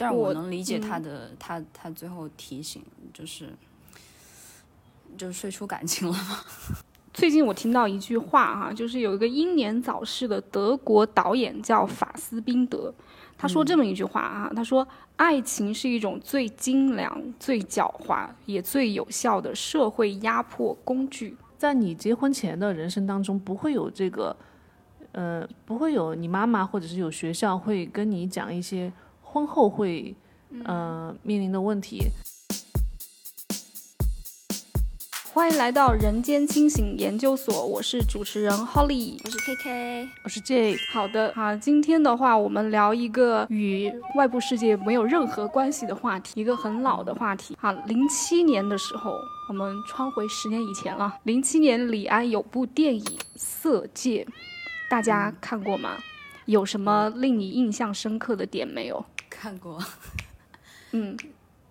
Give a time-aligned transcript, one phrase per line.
[0.00, 3.50] 但是我我能理解嗯他的，他他最后提醒就是，
[5.18, 6.40] 就睡出感情了嘛。
[7.12, 12.94] 最近我听到一句话哈、就是有一个英年早逝的德国导演叫法斯宾德，
[13.36, 14.86] 他说这么一句话啊，他说
[15.16, 21.36] 爱情是一种最精良、最狡猾也最有效的社会压迫工具。
[21.58, 24.34] 在你结婚前的人生当中，不会有这个，
[25.12, 28.90] 呃，不会有你妈妈或者是有学校会跟你讲一些
[29.32, 30.12] 婚后会，
[30.64, 32.08] 呃，面临的问题。
[35.32, 39.20] 欢迎来到人间清醒研究所，我是主持人 Holly。
[39.24, 47.56] 我是 K K，我是 J，好的，好，今天的话，我们聊一个与外部世界没有任何关系的话题，一个很老的话题。
[47.60, 49.16] 好，零七年的时候，
[49.48, 51.20] 我们穿回十年以前了。
[51.22, 53.04] 零七年，李安有部电影
[53.36, 54.26] 《色戒》，
[54.90, 55.96] 大家看过吗？
[56.46, 59.04] 有什么令你印象深刻的点没有？
[59.40, 59.82] 看过。
[60.92, 61.16] 嗯，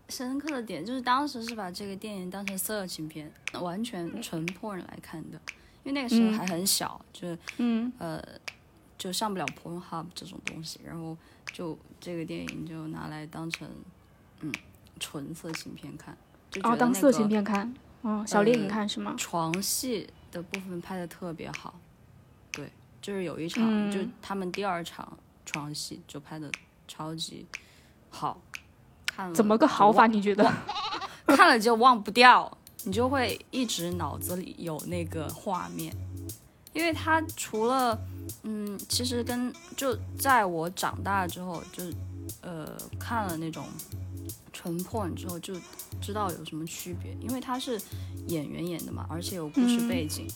[0.07, 5.39] 深刻的点就是当时是把这个电影当成色情片，完全纯 porn 来看的，
[5.83, 7.91] 因为那个时候还很小，就是嗯。
[7.99, 8.23] 呃
[8.99, 11.17] 就上不了 Pornhub 这种东西，然后
[11.53, 13.65] 就这个电影就拿来当成
[14.41, 14.51] 嗯
[14.99, 16.17] 纯色情片看，
[16.51, 19.15] 就觉哦，得那当色情片看，哦，小电影呃看是吗？
[19.17, 21.79] 床戏的部分拍的特别好，
[22.51, 22.69] 对，
[23.01, 23.89] 就是有一场、嗯。
[23.89, 26.51] 就他们第二场床戏就拍的
[26.89, 27.45] 超级
[28.09, 28.41] 好，
[29.05, 30.07] 看了怎么个好法？
[30.07, 30.43] 你觉得？
[31.27, 32.51] 看了就忘不掉，
[32.83, 35.95] 你就会一直脑子里有那个画面，
[36.73, 37.97] 因为它除了
[38.41, 41.83] 嗯，其实跟就在我长大之后，就
[42.41, 43.63] 呃看了那种
[44.51, 45.53] 纯 porn 之后，就
[46.01, 47.79] 知道有什么区别，因为它是
[48.27, 50.27] 演员演的嘛，而且有故事背景。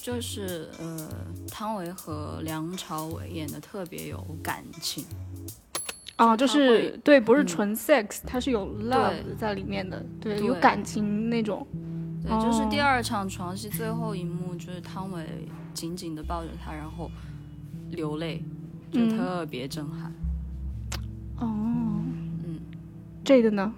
[0.00, 1.10] 就是呃，
[1.50, 5.04] 汤唯和梁朝伟演的特别有感情，
[6.18, 7.46] 哦，就是对，不是嗯。
[7.46, 10.46] 纯 sex，它是有 love 在里面的，对，对。
[10.46, 11.66] 有感情那种。
[12.22, 15.24] 对，就是第哦二场床戏最后一幕，就是汤唯
[15.72, 17.10] 紧紧的抱着他，然后
[17.90, 18.42] 流泪，
[18.90, 19.16] 就嗯。
[19.16, 20.12] 特别震撼。
[21.38, 21.46] 哦，
[22.44, 22.60] 嗯，
[23.24, 23.72] 这个呢？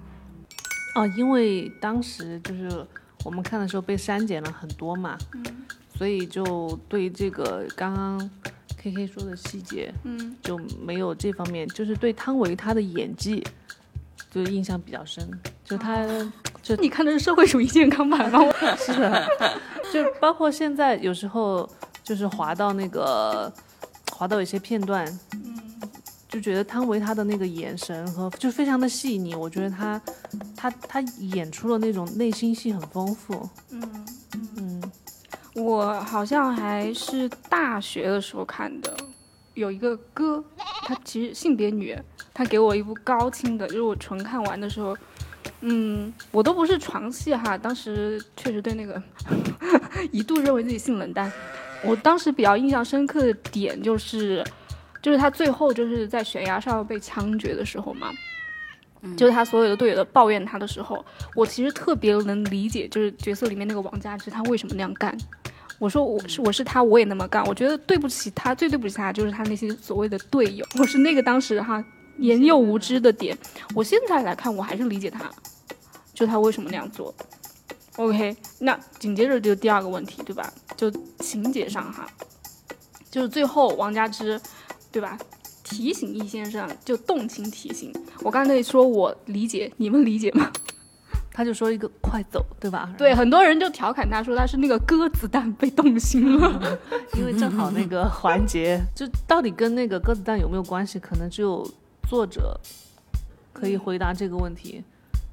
[0.96, 2.68] 哦，因为当时就是
[3.24, 5.16] 我们看的时候被删减了很多嘛，
[5.94, 8.30] 所以就对这个刚刚
[8.82, 13.46] K K 说的细节，嗯，就没有这方面，就是对汤唯她的演技
[14.30, 15.28] 就印象比较深，
[15.62, 16.06] 就她
[16.62, 18.40] 就你看的是社会主义健康版吗？
[18.78, 19.28] 是的，
[19.92, 21.68] 就包括现在有时候
[22.02, 23.52] 就是滑到那个
[24.12, 25.58] 滑到有些片段，嗯。
[26.30, 30.00] 就觉得汤唯她的那个眼神和就非常的细腻，我觉得她
[30.56, 33.99] 她她演出了那种内心戏很丰富，嗯
[35.60, 38.96] 我好像还是大学的时候看的，
[39.54, 40.42] 有一个哥，
[40.84, 41.96] 他其实性别女，
[42.32, 44.96] 他给我一部高清的，就是我纯看完的时候，
[45.60, 49.02] 嗯，我都不是床戏哈，当时确实对那个
[50.10, 51.30] 一度认为自己性冷淡。
[51.82, 54.44] 我当时比较印象深刻的点就是，
[55.02, 58.10] 就是他最后就是在悬崖上被枪决的时候嘛，
[59.16, 61.02] 就是他所有的队友都抱怨他的时候，
[61.34, 65.16] 我其实特别能理解，就是角色里面那个王佳芝他为什么那样干。
[65.80, 67.42] 我说我是我是他，我也那么干。
[67.46, 70.64] 我觉得对不起他，最对不起他就是他那些所谓的队友。
[70.78, 71.82] 我是那个当时哈
[72.16, 73.36] 年幼无知的点，
[73.74, 75.30] 我现在来看我还是理解他，
[76.12, 77.14] 就他为什么那样做。
[77.96, 80.52] OK，那紧接着就第二个问题，对吧？
[80.76, 80.90] 就
[81.20, 82.06] 情节上哈，
[83.10, 84.38] 就是最后王佳芝，
[84.92, 85.18] 对吧？
[85.64, 87.90] 提醒易先生就动情提醒。
[88.20, 90.52] 我刚才说我理解，你们理解吗？
[91.40, 92.94] 她就说一个快走，对吧？
[92.98, 96.78] 对，很多人就调侃他说他是那个鸽子蛋被动心了。
[97.16, 101.66] 因为正好那个环节，就到底跟那个鸽子蛋有没有关系，可能只有
[102.06, 102.60] 作者
[103.54, 104.84] 可以回答这个问题。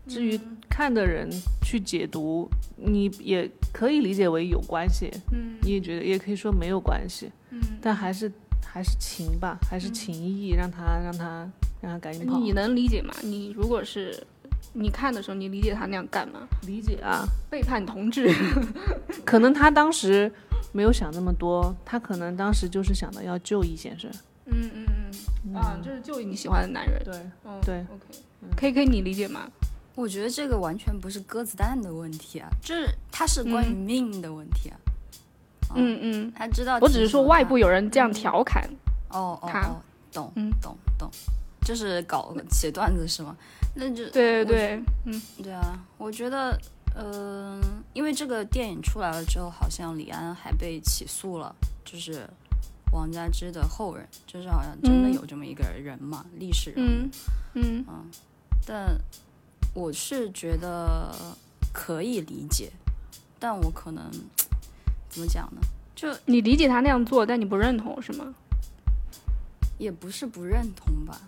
[0.07, 1.29] 至于看的人
[1.61, 8.31] 去解读，你也可以理解为有关系，嗯你也觉得也可以说没有关系，嗯，但还是
[8.65, 11.51] 还是情吧，还是情谊，让他让他
[11.81, 12.39] 让他赶紧跑。
[12.39, 13.13] 你能理解吗？
[13.21, 14.25] 你如果是
[14.79, 16.47] 你看的时候，你理解他那样干吗？
[16.67, 18.31] 理解啊，背叛同志。
[19.25, 20.31] 可能他当时
[20.71, 24.09] 没有想那么多，他可能当时就是想到要救易先生。
[24.45, 24.85] 嗯嗯
[25.45, 27.01] 嗯，啊，就是救你喜欢的男人。
[27.03, 27.15] 对，
[27.45, 28.21] 嗯，对，OK。
[28.55, 29.49] K K，你理解吗？
[29.95, 34.77] 我觉得这个完全不是鸽子蛋的问题啊，就是它是关于命的问题啊。
[35.75, 38.63] 嗯嗯，他知道，我只是说外部有人这样调侃。
[39.09, 39.81] 哦哦他哦，
[40.13, 41.09] 懂嗯懂懂，
[41.65, 43.35] 就是搞写段子是吗？
[43.79, 46.59] 那就对对对，嗯对啊，我觉得，
[46.95, 47.61] 嗯、
[47.93, 52.27] 因为这个电影出来了之后，好像李安还被起诉了，就是
[52.91, 57.09] 王佳芝的后人，就是好像真的嗯有这么一个人嘛，历史人物。
[57.53, 58.11] 嗯嗯
[58.65, 58.97] 但
[59.73, 61.13] 我是觉得
[61.71, 62.71] 可以理解，
[63.37, 64.09] 但我可能
[65.09, 65.61] 怎么讲呢？
[65.95, 68.33] 就你理解他那样做，但你不认同是吗？
[69.77, 71.21] 也不是不认同吧，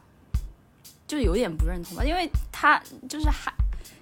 [1.09, 2.79] 就有点不认同吧，因为他
[3.09, 3.51] 就是还，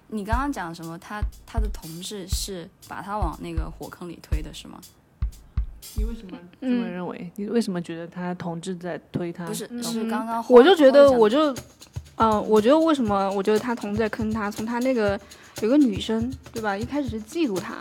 [0.10, 1.00] 你刚刚讲什么？
[1.00, 4.78] 他他的同事是把他往那个火坑里推的是吗？
[5.96, 7.32] 你为什么这么认为？
[7.38, 9.46] 你为什么觉得他同志在推他？
[9.46, 11.56] 不是，嗯是刚刚我就觉得，我就，
[12.18, 13.32] 嗯、我觉得为什么？
[13.32, 15.18] 我觉得他同志在坑他，从他那个
[15.62, 16.76] 有个女生，对吧？
[16.76, 17.78] 一开始是嫉妒他，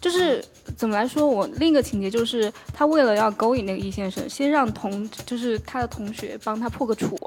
[0.00, 0.44] 就是
[0.76, 1.26] 怎么来说？
[1.26, 7.18] 我另一个情节就是，他为了要勾引那个易先生，先让同就是他的同学帮他破个处，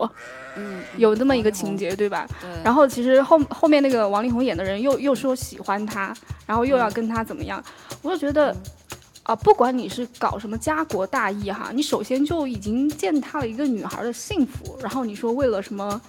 [0.55, 2.27] 嗯，有这么一个情，节，对吧？
[2.41, 6.13] 对，然后其实后后面那个王力宏演的人又又说喜欢他，
[6.45, 7.63] 然后又要跟他怎么样，
[8.01, 8.55] 我就觉得。
[9.23, 16.01] 啊，不管你是搞什么家国大义哈，你首先就已经践踏了一个女孩的幸福，然后你说为了什么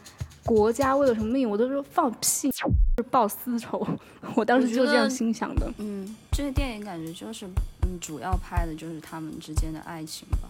[0.45, 3.87] 国家，为了什么命，我都说放屁，是报私仇。
[4.35, 5.73] 我当时就这样心想的。
[5.79, 7.47] 嗯，这个电影感觉就是，
[7.83, 10.49] 嗯，主要拍的就是他们之间的爱情吧。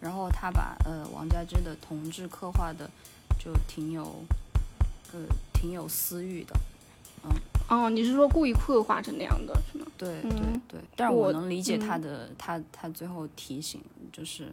[0.00, 2.90] 然后他把呃王佳芝的同志刻画的
[3.38, 4.02] 就挺有，
[5.12, 5.20] 呃，
[5.52, 6.54] 挺有私欲的。
[7.24, 7.30] 嗯
[7.68, 9.86] 哦，你是说故意刻画成那样的，是吗？
[9.96, 13.80] 对对嗯对，但是我我能理解他嗯的，他他最后提醒
[14.12, 14.50] 就是，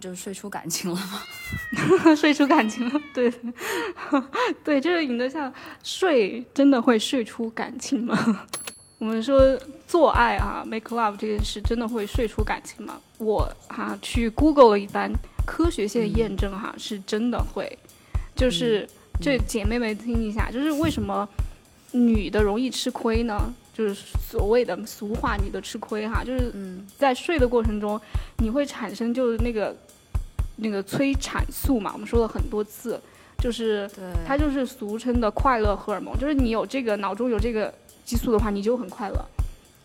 [0.00, 1.22] 就是睡出感情了吗。
[2.16, 3.32] 睡出感情了，对，
[4.64, 5.52] 对，就是引的像
[5.82, 8.46] 睡，真的会睡出感情吗？
[8.98, 12.98] 我们说做爱啊，make love 这件事真的会睡出感情吗？
[13.18, 15.10] 我哈、去 Google 了一番，
[15.46, 17.78] 科学性的验证哈、是真的会，
[18.34, 18.88] 就是、
[19.20, 21.28] 这姐妹们听一下，就是为什么
[21.92, 23.52] 女的容易吃亏呢？
[23.74, 23.94] 就是
[24.30, 28.00] 所谓的俗话，女的吃亏哈，就是嗯在睡的过程中，
[28.38, 29.76] 你会产生就是那个
[30.56, 33.00] 那个催产素嘛，我们说了很多次，
[33.38, 33.90] 就是，
[34.26, 37.72] 它就是俗称的快乐荷尔蒙，就是你有这个脑中有这个
[38.04, 39.24] 激素的话，你就很快乐。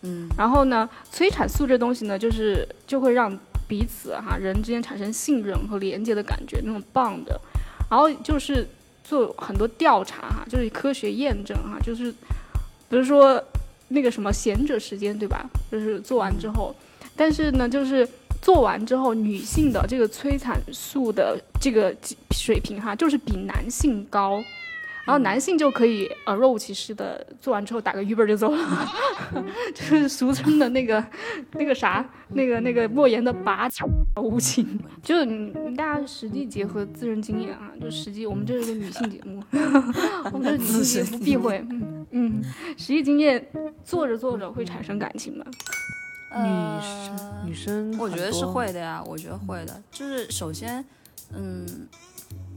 [0.02, 3.36] 嗯然后呢，催产素这东西呢，就是就会让
[3.68, 7.38] 彼此哈人之间产生信任和连接的感觉，那种棒的。
[7.90, 8.66] 然后就是
[9.04, 12.10] 做很多调查哈，就是科学验证哈，就是
[12.88, 13.42] 比如说
[13.88, 15.44] 那个什么贤者时间对吧？
[15.70, 16.74] 就是做完之后，
[17.14, 18.08] 但是呢，就是
[18.40, 21.94] 做完之后，女性的这个催产素的这个
[22.30, 24.42] 水平哈，就是比男性高。
[25.06, 28.88] 然后男性就可以呃若无其事的做完之后打个 Uber 就走了，
[29.74, 31.04] 就是俗称的那个
[31.54, 33.68] 那个啥那个那个莫言的拔
[34.16, 39.42] 无情，就是你大家实际结合自身经验啊，就实际我们这是个女性节目，
[40.32, 42.44] 我们这是女性节目不避讳，嗯嗯，
[42.76, 43.44] 实际经验
[43.82, 45.44] 做着做着会产生感情吗？
[46.30, 48.46] 女呃生女生，我觉得是。
[48.46, 49.82] 会的呀，我觉得会的。
[49.90, 50.84] 就是首先，
[51.34, 51.66] 嗯，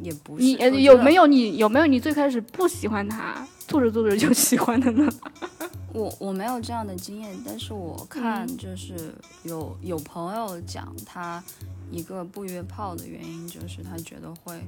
[0.02, 5.12] 也不是你有没有你有没有你最开始不喜欢他，做着做着就喜欢的呢？
[5.94, 11.44] 我我没有这样的经验，但是我看嗯就是有、有朋友讲他
[11.92, 14.60] 一个不约炮的原因，就是他觉得会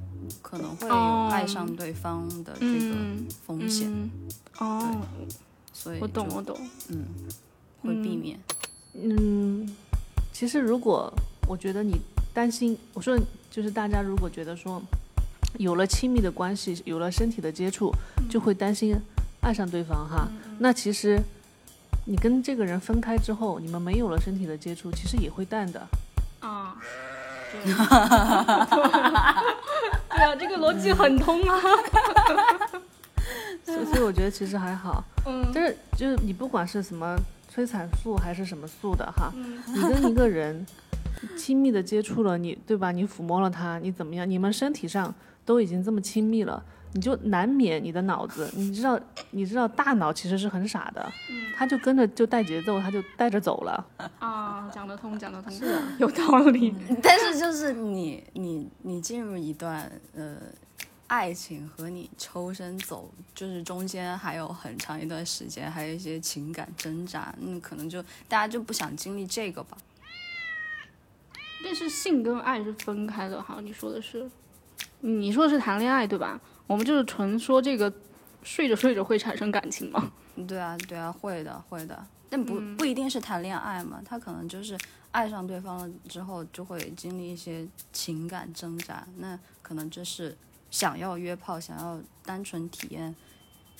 [0.43, 4.11] 可能会有哦爱上对方的这个嗯风险，嗯
[4.59, 5.01] 哦，
[5.73, 6.55] 所以我懂我懂，
[6.89, 7.05] 嗯
[7.81, 8.37] 会避嗯免。
[8.37, 8.64] 嗯，
[10.31, 11.13] 其实如果
[11.47, 11.99] 我觉得你
[12.33, 13.17] 担心，我说
[13.49, 14.81] 就是大家如果觉得说
[15.57, 17.93] 有了亲密的关系，有了身体的接触，
[18.29, 18.95] 就会担心
[19.41, 20.27] 爱上对方哈。
[20.59, 21.21] 那其实
[22.05, 25.87] 你跟这个人分开之后，你们没有了身体的接触，其实也会淡的。
[26.39, 26.75] 啊，
[27.51, 27.73] 对， 对
[30.23, 31.61] 啊，这个逻辑很通啊。
[33.65, 35.03] 所以所以我觉得其实还好。
[35.25, 37.17] 嗯但是就是你不管是什么
[37.55, 40.65] 催产素还是什么素的哈，嗯 你跟一个人
[41.37, 42.91] 亲密的接触了，你对吧？
[42.91, 44.29] 你抚摸了他，你怎么样？
[44.29, 45.13] 你们身体上
[45.45, 48.99] 都已经这么亲密了，你就难免你的脑子，你知道，
[49.31, 51.09] 你知道大脑其实是很傻的，
[51.55, 53.87] 他就跟着就带节奏，他就带着走了。
[54.19, 56.75] 啊，讲得通，讲得通，是的有道理。
[57.01, 60.35] 但是就是你你你进入一段呃
[61.07, 69.77] 爱情和你抽身走，就是中间还有很长一段时间，还有一些情感挣扎，那，可能就大家就不想经历这个吧。
[71.63, 74.29] 但是性跟爱是分开的哈，你说的是，
[74.99, 76.39] 你说的是谈恋爱对吧？
[76.67, 77.91] 我们就是纯说这个
[78.43, 80.11] 睡着睡着会产生感情吗。
[80.47, 84.77] 对啊，对啊，会的，会的，但不、不一定是谈恋爱嘛，他可能就是
[85.11, 90.37] 爱上对方了之后，就会经历一些情感挣扎，那可能这是
[90.71, 93.15] 想要约炮、想要单纯体验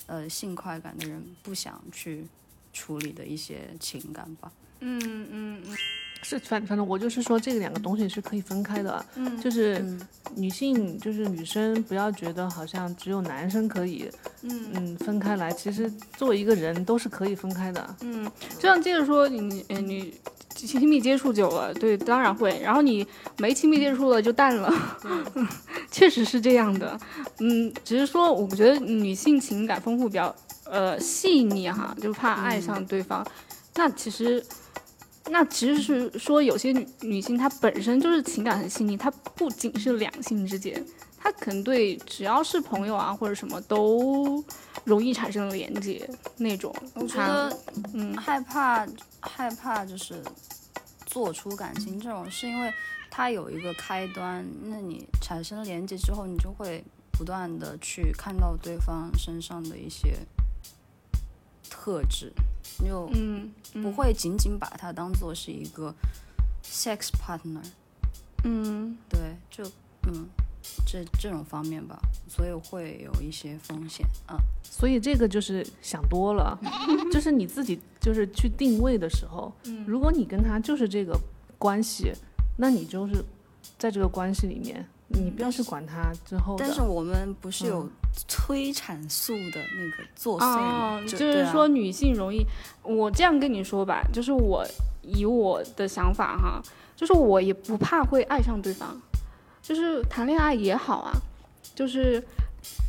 [0.06, 2.26] 呃性快感的人不想去
[2.72, 4.50] 处理的一些情感吧。
[4.80, 5.76] 嗯嗯嗯，
[6.22, 10.00] 是反反正我就是说这两个东西是可以分开的，嗯就是嗯。
[10.34, 14.10] 女性就是女生不要觉得好像只有男生可以
[14.42, 14.70] 嗯。
[14.74, 17.96] 嗯分开来，其实作为一个人都是可以分开的。
[18.00, 20.14] 嗯，这样接着说，你呃你
[20.64, 22.56] 亲密接触久了，对，当然会。
[22.62, 23.04] 然后你
[23.38, 24.72] 没亲密接触了就淡了，
[25.90, 26.96] 确实是这样的。
[27.40, 30.34] 嗯，只是说我觉得女性情感丰富比较
[30.64, 33.26] 呃细腻哈，就怕爱上对方。
[33.74, 34.44] 那其实。
[35.28, 40.80] 那其实是说，有些女女性她本身就是情感很细腻，她不仅是两性之间，
[41.18, 44.40] 她可能对只要是朋友啊或者什么都
[44.84, 46.72] 容易产生连接那种。
[46.94, 47.52] 我觉得
[47.92, 48.86] 嗯害怕
[49.26, 50.22] 害怕就是
[51.04, 52.72] 做出感情这种，是因为
[53.10, 60.18] 它有一个开端，那你产生连接之后，你就会不断的去看到对方身上的一些
[61.68, 62.32] 特质，
[62.80, 63.52] 你就嗯，
[63.82, 65.94] 不会仅仅把它当做是一个
[66.64, 67.64] sex partner，
[68.44, 68.96] 嗯。
[69.08, 69.64] 对，就
[70.08, 70.28] 嗯
[70.86, 74.36] 这这种方面吧，所以会有一些风险，嗯。
[74.62, 76.58] 所以这个就是想多了，
[77.10, 81.18] 就是你自己就是去定位的时候，嗯如果你跟他就是这个
[81.58, 82.12] 关系，
[82.58, 83.24] 那你就是
[83.78, 86.64] 在这个关系里面，你不要去管他之后的。
[86.64, 87.90] 但是我们不是有嗯
[88.28, 90.96] 催产素的那个作祟吗？
[90.96, 92.44] 哦，就就是说女性容易，
[92.82, 94.66] 我这样跟你说吧，就是我
[95.02, 96.62] 以我的想法哈，
[96.94, 99.00] 就是我也不怕会爱上对方，
[99.66, 101.12] 就是谈恋爱也好啊，
[101.74, 102.22] 就是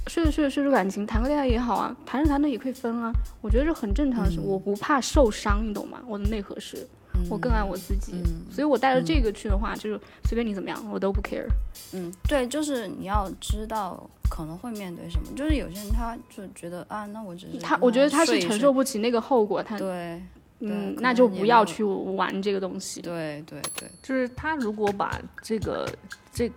[0.07, 6.00] 睡着睡着睡出感情，谈个恋爱也好啊，谈着谈着也可以分啊，我觉得这很正常的事，嗯我不怕受伤，你懂吗？
[6.07, 6.88] 我的内核是，
[7.29, 11.48] 我更爱我自己，嗯所以我带着这个去的话，就是随便你怎么样，我都不 care。
[11.93, 15.27] 嗯，对，就是你要知道可能会面对什么。
[15.36, 20.22] 就是有些人他就觉得啊，那我只是他，我觉得他是承受不起那个后果，他对
[20.60, 23.02] 嗯，那就不要去玩这个东西。
[23.02, 25.88] 对对对，就是他如果把这个
[26.32, 26.52] 这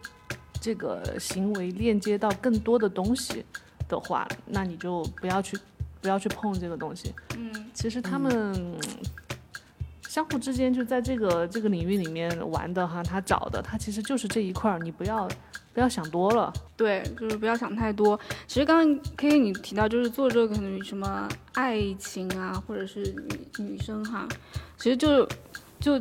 [0.61, 3.45] 这个行为链接到更多的东西
[3.89, 5.59] 的话，那你就不要去
[6.01, 7.15] 不要去碰这个东西。
[7.37, 8.79] 嗯其实他们、嗯
[10.09, 15.29] 相互之间就在这个这个领域里面玩的哈，他找的他其实就是这一块儿，你不要
[15.73, 16.53] 不要想多了。
[16.77, 18.19] 对，就是不要想太多。
[18.47, 23.01] 其实刚刚 K K 你提到，就是做这个可能什么爱情啊，或者是
[23.59, 24.29] 女女生哈，
[24.77, 25.29] 其实就
[25.79, 26.01] 就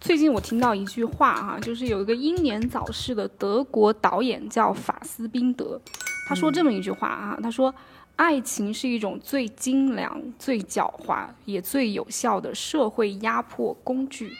[0.00, 5.80] 最近我听到一句话哈，就是有一个英年早逝的德国导演叫法斯宾德，
[6.26, 7.74] 他说这么一句话啊，他说。
[8.14, 14.36] 爱情是一种最精良、最狡猾也最有效的社会压迫工具。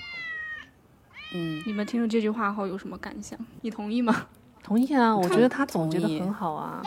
[1.34, 3.36] 嗯，你们听了这句话后有什么感想？
[3.62, 4.26] 你同意吗？
[4.72, 6.82] 同意啊，我觉得他总结的很好啊。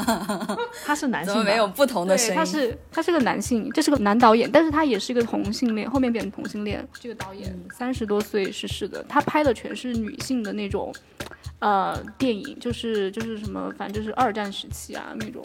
[0.86, 2.36] 他是男性，怎么没有不同的声对，音？
[2.36, 6.82] 他是他是个男性，这是个男导演，但是他也是一个同性恋，后面变成同性恋。
[6.98, 10.90] 这个导演三十多岁逝世的，他拍的全是女性的那种，
[11.58, 15.42] 呃，电影，就是就是什么，反正就是二战时期啊那种，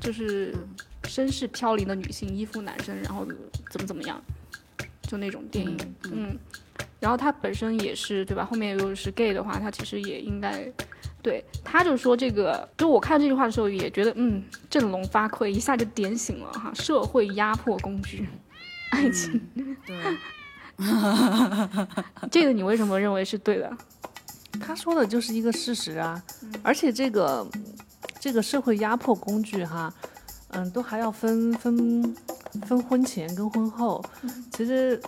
[0.00, 0.54] 就是
[1.04, 3.26] 身世飘零的女性依附男生，然后
[3.70, 4.18] 怎么怎么样，
[5.08, 6.38] 就那种电影，嗯。
[7.00, 8.44] 然后他本身也是对吧？
[8.44, 10.66] 后面又是 gay 的话，他其实也应该，
[11.22, 18.26] 对，他就说这个，就我看这句话的时候也觉得，嗯，振聋发聩，一下就点醒了哈，社会压迫工具，
[18.90, 19.38] 爱情，
[19.84, 20.16] 对，
[22.30, 23.70] 这个你为什么认为是对的？
[24.58, 26.22] 他说的就是一个事实啊，
[26.62, 27.46] 而且这个
[28.18, 29.92] 这个社会压迫工具哈，
[30.48, 32.16] 嗯，都还要分分
[32.62, 34.04] 分婚前跟婚后。
[34.52, 35.00] 其实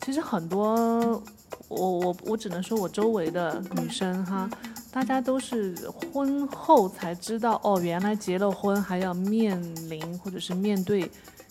[0.00, 1.22] 其实很多，
[1.68, 4.48] 我我我只能说我周围的女生哈，
[4.90, 5.74] 大家都是
[6.12, 11.10] 婚后才知道哦，原来结了婚还要面临或者是面对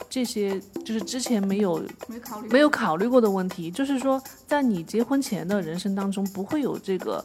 [0.10, 7.24] 这些，就是之前没有没考虑没有考虑过的问题，就是说，在你结婚前的人生当中，不会有这个，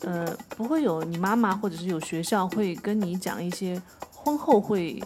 [0.00, 3.80] 呃，不会有你妈妈或者是有学校会跟你讲一些
[4.10, 5.02] 婚后会，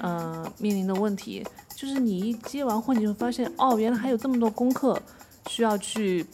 [0.00, 1.46] 呃，面临的问题。
[1.76, 5.00] 就是你一结完婚，你就会发现，哦，原来还有这么多功课
[5.48, 6.24] 需要去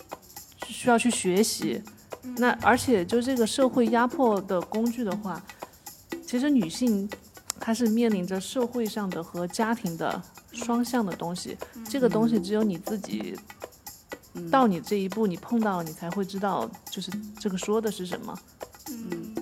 [0.68, 1.82] 需要去学习。
[2.36, 5.42] 那而且就这个社会压迫的工具的话，
[6.24, 7.10] 其实女性
[7.58, 10.22] 她是面临着社会上的和家庭的
[10.52, 11.58] 双向的东西。
[11.88, 13.36] 这个东西只有你自己
[14.48, 18.38] 到你这一步，你碰到了，你才会知道，就是这个说的是什么。
[18.88, 19.34] 嗯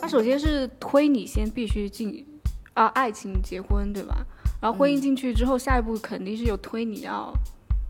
[0.00, 2.24] 他首先是推你先必须进
[2.72, 4.24] 啊爱情结婚，对吧？
[4.60, 7.32] 然后婚姻进去之后，下一步肯定是有推你要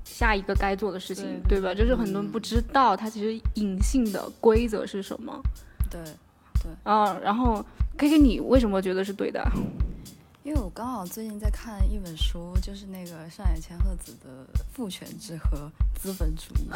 [0.05, 1.75] 下一个该做的事情，对吧？
[1.75, 5.41] 就是很多人不知道它其实隐性的规则是什么
[5.91, 6.01] 对，
[6.63, 7.19] 对啊。
[7.23, 7.65] 然后
[7.97, 9.45] K K，你为什么觉得是对的？
[10.43, 14.31] 因为我刚好最近在看一本书，就是那个上野千鹤子的
[14.73, 16.69] 《父权制和资本主义》。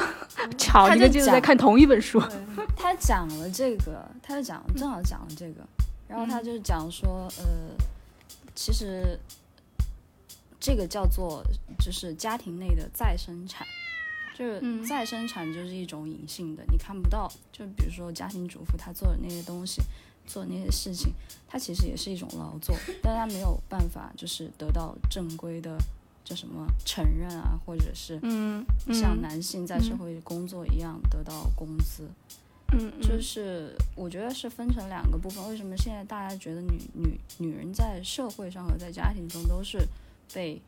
[0.59, 2.21] 巧，他就你们就是在看同一本书。
[2.77, 5.63] 他讲了这个，他就讲正好讲了这个，
[6.07, 7.75] 然后他就讲说，呃，
[8.55, 9.19] 其实
[10.65, 11.45] 这个叫做
[11.79, 13.67] 就是家庭内的再生产，
[14.35, 19.83] 就是嗯再生产就是一种隐性的，你看不到，就比如说家庭主妇她做的那些东西，
[20.27, 21.13] 做的那些事情，
[21.47, 25.77] 她其实也是一种劳作，但她没有办法就是得到正规的
[26.25, 32.09] 叫什么承认啊，或者是嗯，像男性在社会工作一样得到工资。
[32.73, 35.47] 嗯，就是我觉得是分成两个部分。
[35.51, 39.87] 为什么现在大家觉得女女女人在社会上和在家庭中都是
[40.33, 40.61] 被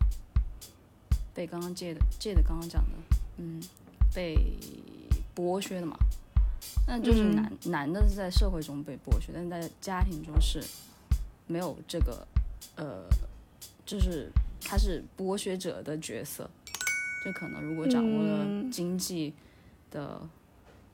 [1.35, 3.63] 被刚刚借的借的刚刚讲的，嗯，
[4.15, 4.37] 被
[5.35, 5.97] 剥削的嘛？
[6.87, 7.35] 那就是嗯。
[7.35, 10.63] 男、男的是在社会中被剥削，但是在家庭中是
[11.47, 12.27] 没有这个
[12.77, 13.05] 呃，
[13.85, 16.49] 就是他是剥削者的角色，
[17.25, 18.71] 就可能如果掌握了嗯。
[18.71, 19.35] 经济
[19.91, 20.21] 的、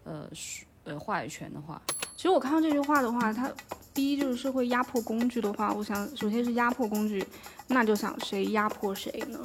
[0.04, 1.80] 呃是呃话语权的话，
[2.16, 3.52] 其实我看到这句话的话，它
[3.94, 7.24] 第一就是社会压迫工具的话，我想首先是压迫工具，
[7.68, 9.38] 那就想谁压迫谁呢？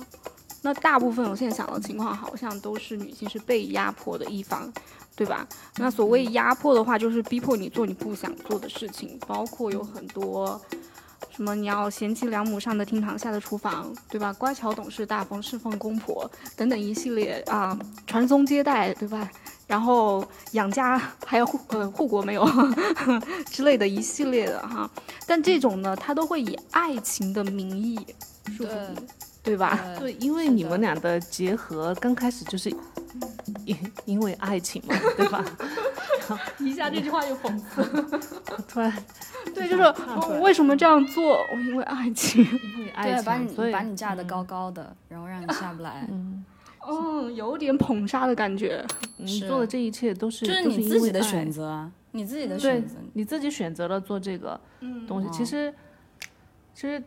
[0.61, 4.71] 那大部分我现在想的情况好像都是女性是被压迫的一方，
[5.15, 5.47] 对吧？
[5.77, 10.59] 那所谓压迫的话，就是逼迫你做你不想做的事情，包括有很多。
[11.29, 11.53] 什么？
[11.53, 14.33] 你要贤妻良母上的厅堂，下的厨房，对吧？
[14.33, 17.77] 乖巧懂事、大方侍奉公婆等等一系列啊，
[18.07, 19.29] 传宗接代，对吧？
[19.67, 22.47] 然后养家还有护呃护国没有
[23.51, 24.89] 之类的一系列的哈，
[25.27, 27.95] 但这种呢，他都会以爱情的名义
[28.57, 29.07] 束缚对你，
[29.43, 29.79] 对吧？
[29.99, 32.69] 对，因为你们俩的结合刚开始就是
[33.65, 35.43] 因因为爱情嘛，对吧？
[36.59, 37.83] 一下这句话就讽刺，
[38.67, 38.91] 突然
[39.55, 41.37] 对，就是为什么这样做？
[41.53, 42.43] 我因为爱情。
[42.77, 46.43] 因为爱对，把情，所以你把你架得高高的，然后让你下不来，嗯，
[46.87, 48.85] 嗯，有点捧杀的感觉。
[49.17, 52.95] 你做的这一切都是就是都你自己的选择啊，你自己的选择。
[53.13, 54.59] 你自己选择了做这个
[55.07, 55.73] 东西，哦其实
[56.73, 57.03] 其实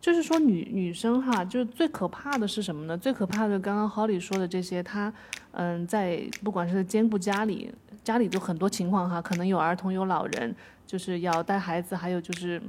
[0.00, 2.96] 就是说女女生哈，就是最可怕的是什么呢？
[2.96, 5.12] 最可怕的刚刚 Holly 说的这些，她
[5.52, 10.54] 嗯，在不管是兼顾家里，家里就很多情况哈，可能有儿童有老人，
[10.86, 12.60] 就是要带孩子，还有就是。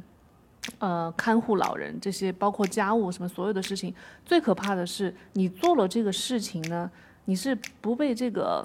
[0.77, 3.93] 呃，看护老人这些，包括家务什么所有的事情，
[4.25, 6.89] 最可怕的是你做了这个事情呢，
[7.25, 8.61] 你是不被这个，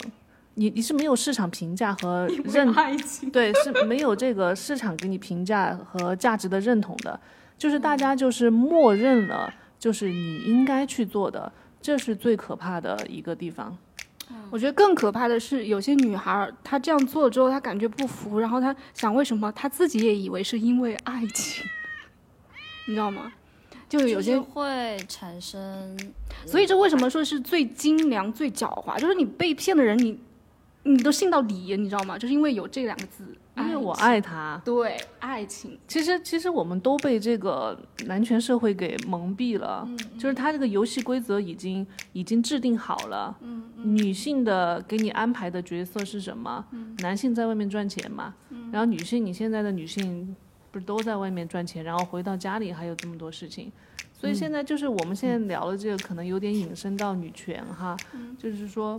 [0.55, 3.31] 你你是没有市场评价和认爱情。
[3.31, 7.19] 对，是没有这个市场给你评价和价值的认同的，
[7.59, 13.77] 就是大家就是默认了，就是你应该去做的，这是最可怕的一个地方。
[14.51, 21.67] 我觉得更可怕的是，有些女孩儿她这样做之后，她感觉不服，然后她想为什么，她自己也以为是因为爱情，
[22.87, 23.33] 你知道吗？
[23.89, 25.97] 就有些就是会产生，
[26.47, 28.99] 所以这为什么说是最精良、最狡猾？
[28.99, 30.19] 就是你被骗的人，你
[30.83, 32.19] 你都信到底，你知道吗？
[32.19, 33.25] 就是因为有这两个字，
[33.57, 34.61] 因为我爱他。
[34.65, 39.87] 对爱情，其实，其实我们都被这个男权社会给蒙蔽了，
[40.19, 43.37] 就是他这个游戏规则已经已经制定好了。
[43.43, 46.65] 嗯女性的给你安排的角色是什么？
[47.01, 48.35] 男性在外面赚钱嘛，
[48.73, 50.35] 然后女性，你现在的女性
[50.75, 53.71] 不是都在外面赚钱，然后回到家里还有这么多事情，
[54.13, 57.97] 所以现在就是我们现在聊的这个，可能有点引申到女权哈，
[58.37, 58.99] 就是说，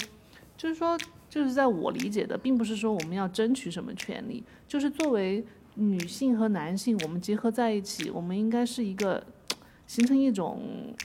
[0.56, 0.98] 就是说，
[1.30, 9.22] 就是在我理解的，并不是说我们要争取什么权利，就是作为女性和男性，我们结合在一起，我们应该是一个
[9.86, 10.96] 形成一种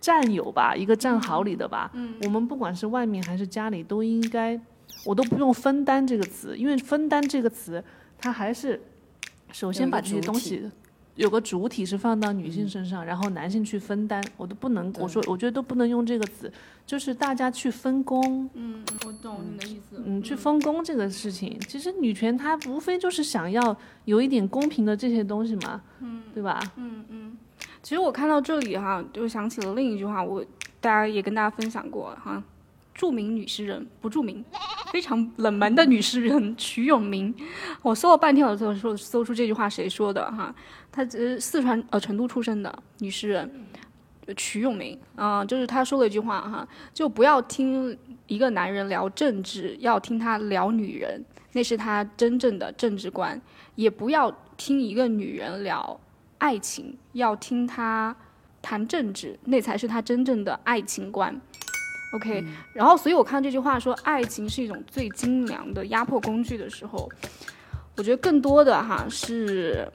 [0.00, 1.90] 战友吧，一个战壕里的吧。
[1.94, 4.60] 嗯，我们不管是外面还是家里，都应该，
[5.04, 7.82] 我都不用分担这个词，因为分担这个词，
[8.16, 8.80] 它还是
[9.52, 10.70] 首先把这些东西。
[11.16, 16.48] 有个主体是放到女性身上，然后男性去分担，我都不能，我说我觉得都不能用这个词，
[16.86, 20.00] 就是大家去分工，嗯，我懂你的意思。
[20.06, 26.60] 嗯，去分工这个事情，其实女权它无非就是想要有一点公平的这些东西嘛，嗯，对吧？
[26.76, 27.36] 嗯嗯
[27.82, 30.40] 其实我看到这里哈，就想起了另一句话，我
[30.80, 32.40] 大家也跟大家分享过哈。
[32.98, 34.44] 著名女诗人不著名，
[34.90, 37.32] 非常冷门的女诗人瞿永明，
[37.80, 40.52] 我搜了半天，我才搜搜出这句话谁说的哈？
[40.90, 43.48] 她是四川呃成都出生的女诗人
[44.36, 53.40] 瞿永明啊、就是她说了一句话哈，就不要听一个男人聊政治，要听他聊女人，那是他真正的政治观；
[53.76, 56.00] 也不要听一个女人聊
[56.38, 58.16] 爱情，要听他
[58.60, 61.40] 谈政治，那才是他真正的爱情观。
[62.12, 62.42] OK，、
[62.72, 67.08] 然后所以我看这句话说爱情是一种最精良的压迫工具的时候，
[67.96, 69.86] 我觉得更多的哈是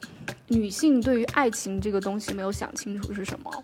[0.48, 3.64] 女性对于爱情这个东西没有想清楚是什么，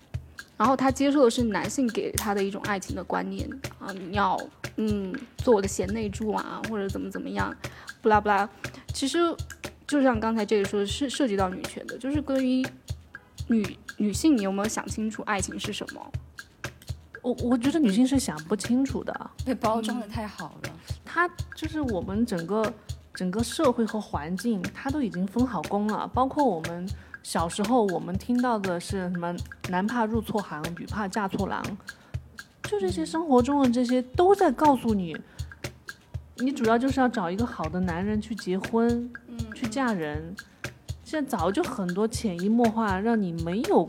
[0.57, 4.39] 然后她接受的是男性给她的一种爱情的观念啊，你要
[4.77, 7.55] 嗯做我的贤内助啊，或者怎么怎么样，
[8.01, 8.49] 不拉不拉。
[8.93, 9.19] 其实
[9.85, 12.65] 就像刚才这个说，是涉及到女权的，就是关于
[13.47, 16.11] 女女性你有没有想清楚爱情是什么？
[17.21, 20.71] 我我觉得女性是想不清楚的，被包装的太好了。
[21.03, 22.73] 她就是我们整个
[23.13, 26.07] 整个社会和环境，它都已经分好工了。
[26.13, 26.87] 包括我们
[27.23, 29.35] 小时候，我们听到的是什么
[29.69, 31.61] “男怕入错行，女怕嫁错郎”，
[32.63, 35.17] 就这些生活中的这些都在告诉你，
[36.37, 40.35] 你主要就是要找一个好的男人去结婚，嗯去嫁人。
[41.03, 43.87] 现在早就很多潜移默化，让你没有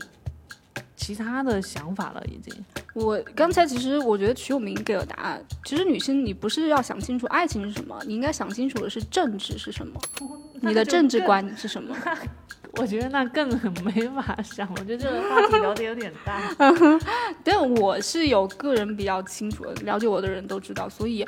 [0.95, 2.65] 其他的想法了，已经。
[2.93, 5.43] 我刚才其实我觉得曲永明给了答案。
[5.63, 9.99] 其实女性你不是要想清楚爱情是什么，你应该想清楚的是政治是什么，
[10.61, 11.95] 你的政治观是什么。
[12.77, 13.49] 我觉得那更
[13.83, 16.41] 没法想，我觉得这个话题聊得有点大。
[17.43, 21.27] 但我是有个人比较清楚的，了解我的人都知道，所以，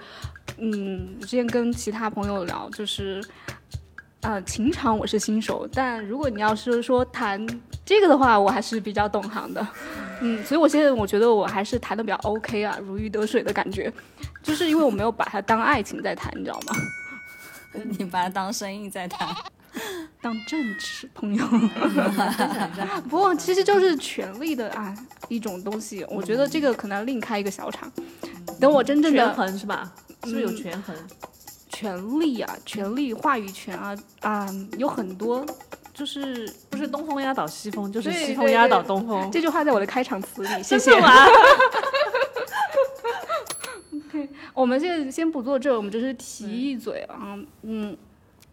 [0.57, 3.21] 嗯，之前跟其他朋友聊，就是，
[4.23, 7.45] 呃，情场我是新手，但如果你要是说谈
[7.85, 9.65] 这个的话，我还是比较懂行的，
[10.21, 13.91] 嗯，所以我现在我觉得我还是谈的比较 OK 啊，如鱼得水的感觉，
[14.41, 16.73] 就是因为我没有把它当爱情在谈，你知道吗？
[17.97, 19.27] 你把它当生意在谈，
[20.21, 21.45] 当正治朋友。
[23.09, 24.95] 不过其实就是权力的啊
[25.27, 27.91] 一种东西，我觉得这个可能要另开一个小场。
[28.59, 29.91] 等我真正权的衡是吧？
[30.23, 30.95] 是不是有权衡？
[31.73, 35.45] 权利啊，权利、话语权啊啊，有很多，
[35.93, 39.29] 就是不是东风压倒西风，就是西风压倒对东风。
[39.31, 41.07] 这句话在我的开场词里， 谢谢真的。
[41.09, 41.27] 吗？
[44.53, 47.97] 我们现在先不做这，我们就是提一嘴啊，嗯。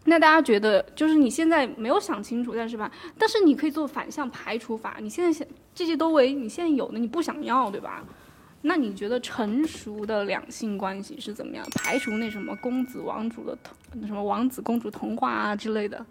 [0.05, 4.97] 那大家觉得，就是你现在没有想清楚，但是吧，但是你可以做反向排除法。
[4.99, 8.03] 你现在想这些都为你现在有的，你不想要，对吧？
[8.61, 11.65] 那你觉得成熟的两性关系是怎么样？
[11.75, 16.05] 排除那什么公子王主的童，什么王子公主童话啊之类的，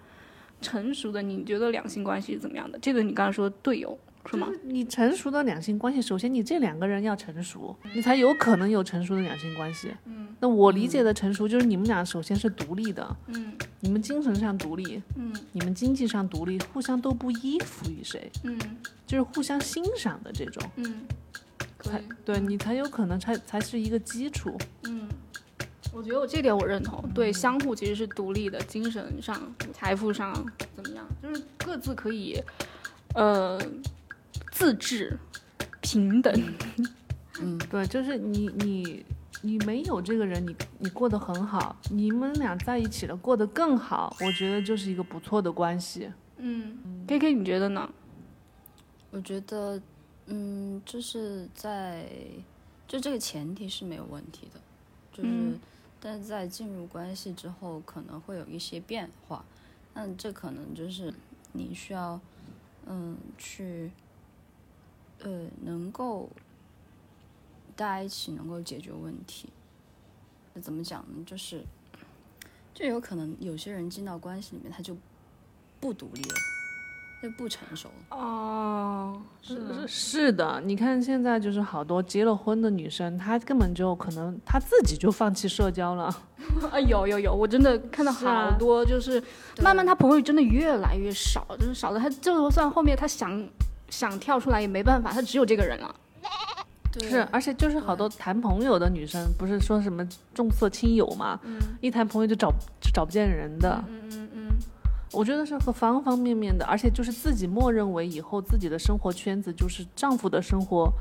[0.61, 2.79] 成熟的你觉得两性关系是怎么样的？
[2.81, 3.99] 这个你刚才说队友
[4.31, 4.49] 是吗？
[4.65, 9.95] 你成熟的两性关系，首先你这两个人要成熟，你才有可能有成熟的两性关系。
[10.05, 18.59] 嗯，那我理解的成熟就是你们俩首先是独立的，嗯你们精神上独立，嗯你们经济上独立，互相都不依附于谁，嗯
[19.07, 21.41] 就是互相欣赏的这种，嗯，可
[21.83, 22.03] 才。
[22.25, 24.57] 对你才有可能才才是一个基础。
[24.85, 25.09] 嗯，
[25.93, 29.40] 我觉得我这点我认同，对，相互其实是独立的，精神上、
[29.73, 30.33] 财富上
[30.77, 32.40] 怎么样，就是各自可以，
[33.14, 33.61] 呃，
[34.51, 35.19] 自治、
[35.81, 36.33] 平等。
[37.40, 39.05] 嗯， 对，就是你你
[39.43, 46.11] 你没有这个人，你你过得很好，你们俩在一起了，过得更好，我觉得就是一个不错的关系。
[46.37, 47.90] 嗯，K K，你觉得呢？
[49.11, 49.81] 我觉得，
[50.31, 52.09] 嗯，就是在
[52.88, 54.61] 就这个前提是没有问题的，
[55.12, 55.61] 就是、嗯
[56.03, 59.45] 但是在进入关系之后可能会有一些变化，
[59.93, 61.12] 那这可能就是
[61.53, 62.19] 你需要，
[62.87, 63.90] 嗯，去，
[65.19, 66.31] 呃，能够
[67.77, 69.51] 大家一起能够解决问题。
[70.55, 71.23] 那怎么讲呢？
[71.27, 71.62] 就是，
[72.73, 74.97] 就有可能有些人进到关系里面他就
[75.81, 76.35] 不独立了，
[77.22, 77.88] 就不成熟。
[78.11, 86.04] 哦，是是的，你看现在就是好多结了婚的女生，她根本就可能她自己就放弃社交了。
[86.70, 89.20] 啊， 有有有，我真的看到是啊好多，就是
[89.54, 93.46] 对慢慢她朋友真的越来越少，就是少的她就算后面她想
[93.90, 95.94] 想跳出来也没办法，她只有这个人了。
[96.92, 100.04] 对是，而且就是好多谈朋友的女生，不是说什么
[100.35, 101.38] 重色轻友嘛，
[101.80, 103.80] 一谈朋友就找就找不见人的。
[103.87, 104.30] 嗯嗯嗯，
[105.12, 110.92] 我觉得是和方方面面的，而且就是自己默认为以后自己的生活圈子就是丈夫的生活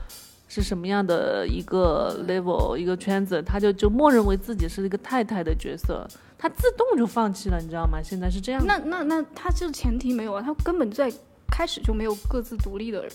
[0.47, 8.01] 是什么样的一个 level 一个圈子，他就就默认为自己是一个太太的角色，他自动就放弃了，你知道吗？
[8.01, 8.65] 现在是这样。
[8.65, 11.11] 那那那他这个前提没有啊，他根本在
[11.51, 13.07] 开始就没有各自独立的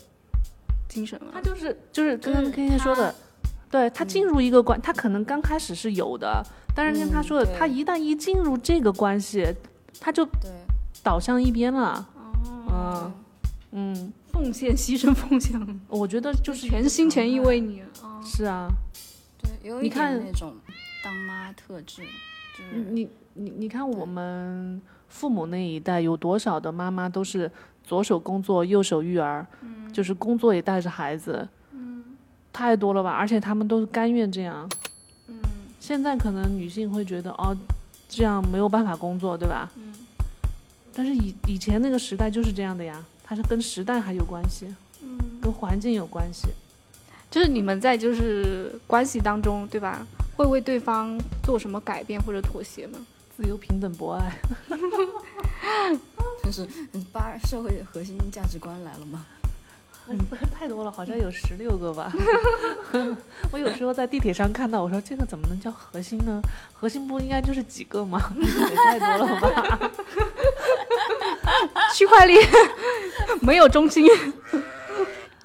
[0.89, 1.27] 精神了。
[1.33, 3.13] 他就是就是刚就是刚 K K 说的，
[3.69, 6.41] 对他进入一个关，他可能刚开始是有的，
[6.73, 9.45] 但是跟他嗯说的，对他一旦一进入这个关系，
[10.01, 10.51] 他就对，
[11.05, 12.09] 倒向一边了。
[12.67, 13.13] 哦，
[13.71, 13.95] 嗯。
[13.95, 17.81] 嗯，奉献、牺牲、奉献，我觉得就是全心全意为你。
[18.01, 18.69] 啊是啊，
[19.43, 20.55] 对，有一你看点那种
[21.03, 22.03] 当妈特质，
[22.57, 27.51] 就是你你你看我们父母那一代有多少的妈妈都是
[27.83, 29.45] 左手工作右手育儿，
[29.93, 31.49] 就是工作也带着孩子，
[32.53, 33.11] 太多了吧？
[33.11, 34.69] 而且他们都是甘愿这样。
[35.81, 37.57] 现在可能女性会觉得哦，
[38.09, 39.69] 这样没有办法工作，对吧？
[40.95, 44.67] 但是以以前那个时代就是这样的呀，它是跟时代还有关系，
[45.03, 46.49] 嗯，跟环境有关系。
[47.31, 50.07] 就是你们在就是关系当中，对吧？
[50.37, 52.99] 会为对方做什么改变或者妥协吗？
[53.37, 54.33] 自由、平等、博爱，
[56.45, 59.27] 就是嗯八社会核心价值观来了吗？
[60.07, 60.17] 嗯，
[60.57, 62.13] 太多了，好像有十六个吧。
[63.51, 66.41] 我有时候在地铁上看到，我说这个怎么能叫核心呢？
[66.73, 68.21] 核心不应该就是几个吗？
[68.39, 69.91] 也太多了吧。
[71.95, 72.45] 区块链
[73.41, 74.05] 没有中心。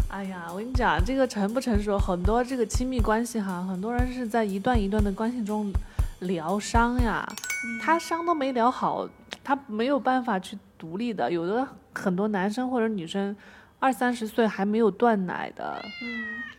[0.09, 5.71] 哎呀，我跟你讲，这个成不成熟，很多这个亲密关系哈，很多人是在一段一段的关系中
[6.21, 7.23] 疗伤呀，
[7.79, 9.07] 他伤都没疗好，
[9.43, 11.31] 他没有办法去独立的。
[11.31, 13.35] 有的很多男生或者女生，
[13.77, 15.79] 二三十岁还没有断奶的，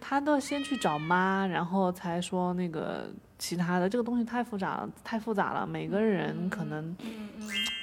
[0.00, 3.88] 他都要先去找妈，然后才说那个其他的。
[3.88, 6.96] 这个东西太复杂了，太复杂了，每个人可能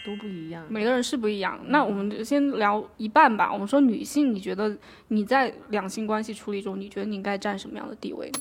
[0.06, 0.64] 都不一样。
[0.70, 1.60] 每个人是不一样。
[1.68, 3.52] 那我们就先聊一半吧。
[3.52, 4.78] 我们说女性，你觉得
[5.10, 8.40] 你在两性关系处理中，你觉得你应该占什么样的地位呢？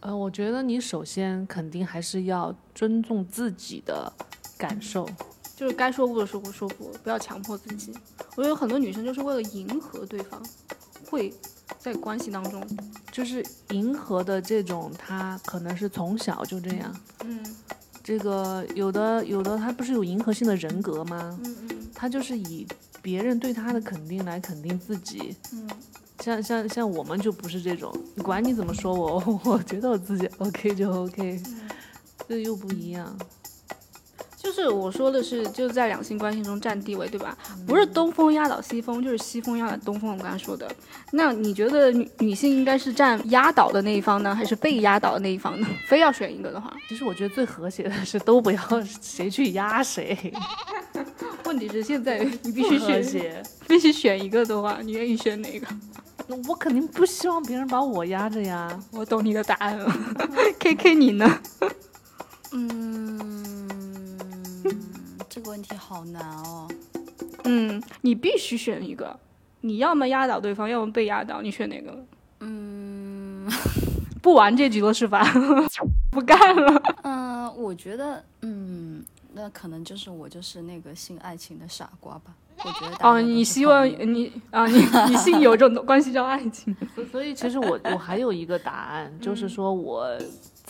[0.00, 4.10] 呃，我觉得你首先肯定还是要尊重自己的
[4.56, 5.06] 感受，
[5.54, 7.92] 就是该说不的说不说不，不要强迫自己。
[8.36, 10.42] 我觉得很多女生就是为了迎合对方，
[11.10, 11.30] 会
[11.78, 12.62] 在关系当中，
[13.12, 16.94] 就是迎合的这种，他可能是从小就这样。
[17.24, 17.38] 嗯
[18.02, 21.38] 这个有的有的他不是有迎合性的人格吗？
[21.44, 22.66] 嗯嗯他就是以
[23.02, 25.36] 别人对他的肯定来肯定自己。
[25.52, 25.68] 嗯，
[26.20, 31.40] 像像像我们就不是这种，你管你怎么说我， 我觉得我自己 OK 就 OK，
[32.26, 33.16] 这又不一样。
[34.42, 37.36] 就是我说的是，就在两性关系中占地位，对吧？
[37.66, 40.16] 不是东风压倒西风，就是西风压倒东风。
[40.16, 40.68] 我刚才说的，
[41.12, 45.66] 那你觉得女女性应该是占压倒的那一方呢，还是被压倒的那一方呢？
[45.86, 48.60] 非要选一个的话，其实我觉得最和谐的是都不要
[49.02, 50.32] 谁去压谁，
[51.44, 53.42] 问题是现在 你必须和选，谐。
[53.68, 55.66] 必须选一个的话，你愿意选哪个？
[56.26, 58.80] 那我肯定不希望别人把我压着呀。
[58.92, 59.92] 我懂你的答案了。
[60.58, 61.40] K K 你呢？
[62.52, 63.59] 嗯，
[65.30, 66.68] 这个问题好难哦。
[67.44, 69.16] 嗯，你必须选一个，
[69.60, 72.04] 你要么压倒对方，要么被压倒，你选哪个？
[72.40, 73.48] 嗯
[74.20, 75.24] 不玩这局了是吧？
[76.10, 76.82] 不干了。
[77.04, 82.34] 嗯，我觉得，嗯，那可能就是我就是那个信爱情的傻瓜吧。
[82.62, 86.76] 我觉得哦，你希望你啊，你 你信有这种关系叫爱情？
[86.94, 90.06] 所所以其实我我还有一个答案，就是说我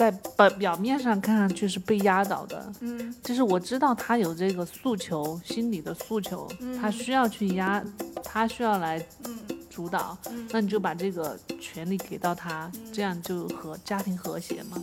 [0.01, 7.85] 在表表面上看上去是被压倒的，嗯就是我知道他有这个诉求，心理的诉求，他需要去压，
[8.25, 10.17] 他需要来嗯主导，
[10.51, 14.83] 那你就把这个权利给到他，这样就和家庭和谐嘛，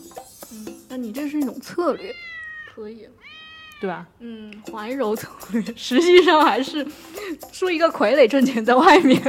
[0.52, 2.14] 嗯，那你这是一种策略，
[2.76, 3.08] 可以。
[3.80, 4.08] 对吧？
[4.20, 6.84] 嗯，怀柔策略，实际上还是
[7.52, 9.20] 说一个傀儡挣钱在外面。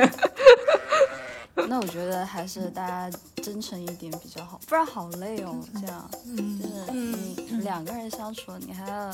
[1.67, 5.59] 那我觉得还是大家真诚一点比较好，不然好累哦。
[5.81, 9.11] 这样，嗯就是你两个人相处，你还要，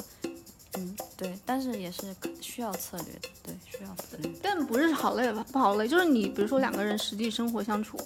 [0.75, 4.31] 嗯，对，但是也是可需要策略的，对，需要策略。
[4.43, 5.45] 但不是好累吧？
[5.53, 7.99] 不好累，就是你比如说两个人实际生活相处，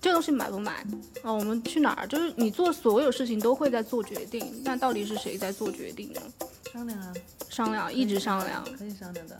[0.00, 0.84] 这东西买不买
[1.22, 1.32] 啊？
[1.32, 2.06] 我们去哪儿？
[2.06, 6.20] 就是你做所有事情都会在做决定，那到底是谁在做决定呢？
[6.72, 7.14] 商量啊，
[7.48, 9.38] 商量，一直商量，可以商量的。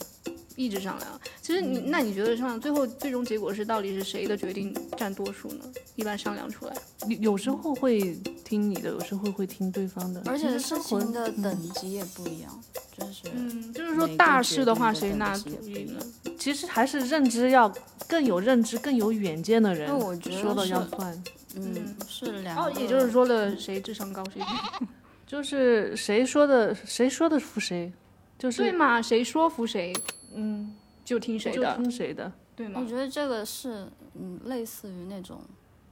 [0.56, 1.20] 一直商量。
[1.40, 5.64] 其实你，那你觉得商量最后最终结果是到底是谁的决定占多数呢？
[5.94, 6.74] 一般商量出来，
[7.08, 12.60] 有有时候会听你的，有时候会听对方的，而且生活情的等级也不一样，
[12.98, 16.00] 就是嗯，就是说大事的话，谁拿主意呢？
[16.38, 17.72] 其实还是认知要
[18.08, 21.22] 更有认知、更有远见的人那我觉得说了要算。
[21.58, 24.42] 嗯是两哦，也就是说了，谁智商高谁
[25.26, 27.90] 就是谁说的，谁说的服谁，
[28.38, 29.00] 就是对嘛？
[29.00, 29.92] 谁说服谁
[30.36, 32.32] 嗯，就听谁就的，听谁的。
[32.54, 32.86] 对吗我？
[32.86, 35.40] 觉得这个是嗯类似于那种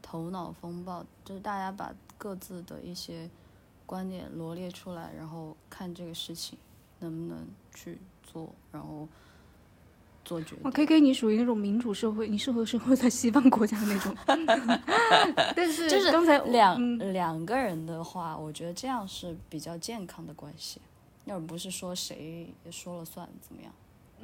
[0.00, 3.28] 头脑风暴，就是大家把各自的一些
[3.85, 6.59] 观点罗列出来，然后看这个事情
[7.00, 9.07] 能不能去做，然后
[10.24, 10.72] 做决哇定。
[10.72, 14.16] ，K K，你属于那种民主社会，你适合生活在西方国家那种。
[15.54, 20.80] 但是就是刚才两、嗯两个人的话，我觉得这样是比较健康的关系，
[21.26, 23.70] 要不是说谁说了算怎么样。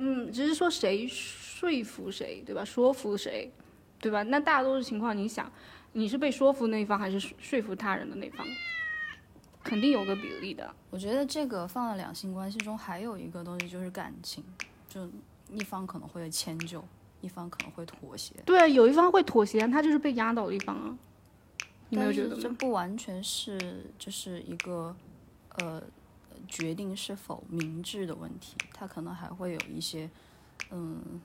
[0.02, 2.64] 嗯，只是说谁说服谁，对吧？
[2.64, 3.52] 说服谁，
[4.00, 4.22] 对吧？
[4.22, 5.52] 那大多数情况，你想，
[5.92, 8.46] 你是被说服那一方，还是说说服他人的那一方？
[9.62, 10.74] 肯定有个比例的。
[10.88, 14.42] 我觉得这个放在两性关系中，还有一个东西就是感情，
[14.88, 15.06] 就
[15.52, 16.82] 一方可能会迁就，
[17.20, 18.34] 一方可能会妥协。
[18.46, 20.96] 对啊，有一方会妥协，他就是被压倒的一方啊。
[21.90, 22.56] 你没有觉得吗？
[22.58, 23.58] 不完全是
[23.98, 24.96] 就是一个
[25.58, 25.82] 呃
[26.48, 30.08] 决定是否明智的问题，他可能还会有一些，
[30.70, 31.20] 嗯，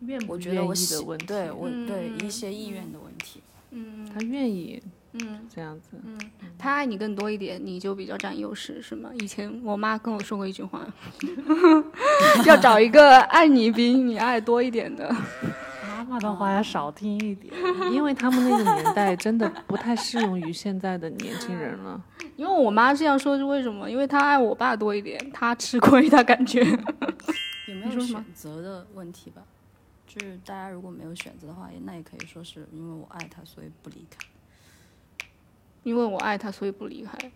[0.00, 3.40] 愿不我觉得愿意的问题，对我对嗯一些意愿的问题。
[3.72, 4.82] 嗯他愿意
[5.12, 5.90] 嗯，这样子。
[6.04, 6.18] 嗯
[6.58, 9.10] 他爱你更多一点，你就比较占优势，是吗？
[9.20, 10.84] 以前我妈跟我说过一句话，
[12.44, 15.14] 要找一个爱你比你爱多一点的。
[16.10, 17.54] 妈妈的话要少听一点，
[17.92, 22.02] 因为他们那个年代真的不太适用于现在的年轻人了。
[22.34, 23.88] 因为我妈这样说是为什么？
[23.88, 26.64] 因为她爱我爸多一点，她吃亏，她感觉。
[27.68, 29.40] 有没有什么选择的问题吧？
[30.04, 34.18] 就是大家如果没有选择的话，也那也可以说是因为我爱他，所以不离开。
[35.84, 37.30] 因为我爱他，所以不离开。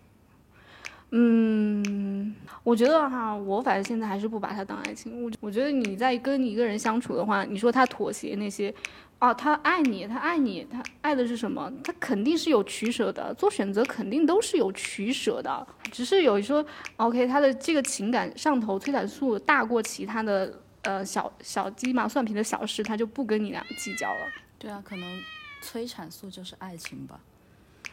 [1.11, 5.23] 嗯，我觉得哈，我反正现在还是不把他当爱情。
[5.23, 8.73] 我我觉得你在跟一个人相处的话，你说他妥协那些，
[9.19, 11.71] 哦，他爱你，他爱你，他爱的是什么？
[11.83, 15.65] 他肯定是有取舍的，做选择肯定都是有取舍的。
[15.91, 16.65] 只是有说
[16.97, 24.19] ，OK，他的这个情感上头催产素大过其他的呃小小鸡毛蒜皮的小事，他就不跟你俩计较了。
[24.57, 25.21] 对啊，可能
[25.61, 27.19] 催产素就是爱情吧。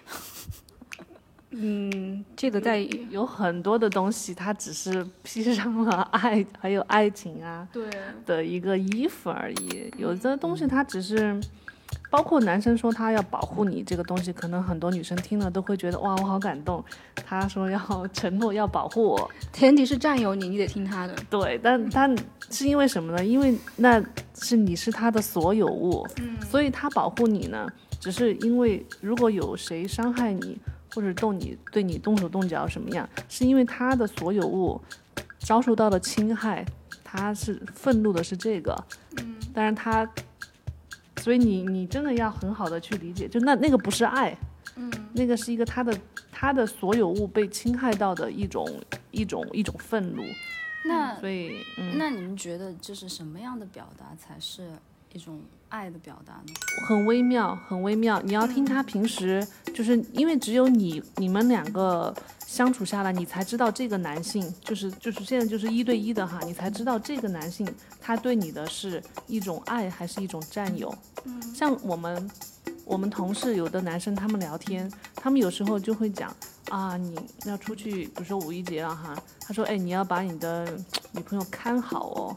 [1.52, 2.78] 嗯，这个在
[3.10, 7.84] 有很多的东西，它只是披上了爱 还有爱情啊对
[8.24, 9.92] 的一个衣服而已。
[9.98, 11.38] 有的东西它只是，
[12.10, 16.82] 包括男生说他要保护你这个东西，可能很多女生听了都会觉得哇，我好感动。
[17.14, 17.78] 他说要
[18.14, 21.14] 承诺要保护我， 前提是占有你，你得听他的。
[21.28, 22.16] 对，但但
[22.50, 23.24] 是因为什么呢？
[23.24, 24.02] 因为那
[24.34, 26.06] 是你是他的所有物，
[26.50, 27.66] 所以他保护你呢，
[28.00, 30.58] 只是因为如果有谁伤害你
[30.94, 34.80] 或者动你对你动手动脚什么样，是因为他的所有物
[35.38, 36.64] 遭受到了侵害，
[37.02, 38.84] 他是愤怒的是这个，
[39.18, 40.08] 嗯，但是他，
[41.18, 44.36] 所以你你真的要很好的去理解，就那那个不是爱，
[44.76, 45.98] 嗯，那个是一个他的
[46.30, 48.68] 他的所有物被侵害到的一种
[49.10, 50.22] 一种一种愤怒，
[50.84, 51.96] 那所以嗯。
[51.96, 54.70] 那你们觉得就是什么样的表达才是
[55.14, 56.54] 一种爱的表达呢？
[56.88, 58.20] 很微妙，很微妙。
[58.22, 62.14] 你要听他平时，就是因为只有你你们两个
[62.46, 67.66] 相处下来，你才知道这个男性，就是就是现在就是一对一的哈，你才知道这个男性
[68.00, 70.92] 他对你的是一种爱还是一种占有。
[71.54, 72.30] 像我们
[72.84, 76.34] 我们同事有的男生他们聊天，他们有时候就会讲
[76.68, 80.76] 啊，你要出去，比如说五一节了哈，他说哎你要把你的
[81.12, 82.36] 女朋友看好哦。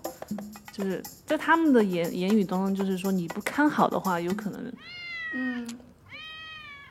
[0.71, 4.73] 就是在他们的言言语当中，就是说你不看好的话，有可能，
[5.33, 5.79] 嗯，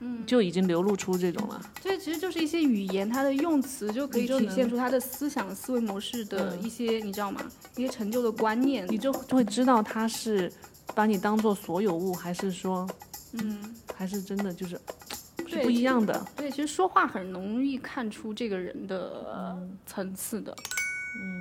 [0.00, 1.60] 嗯，就已经流露出这种了。
[1.82, 7.42] 这其实就是一些语言，它的用词就可以体现出他的思想思维模式的一些，你知道吗？
[7.76, 8.86] 一些陈旧的观念。
[8.88, 10.50] 你就就会知道他是
[10.94, 12.88] 把你当做所有物，还是说，
[13.32, 14.80] 嗯，还是真的就是
[15.46, 16.26] 是不一样的。
[16.34, 20.50] 对，其实说话很容易看出这个人的呃层次的。
[20.52, 20.83] 嗯，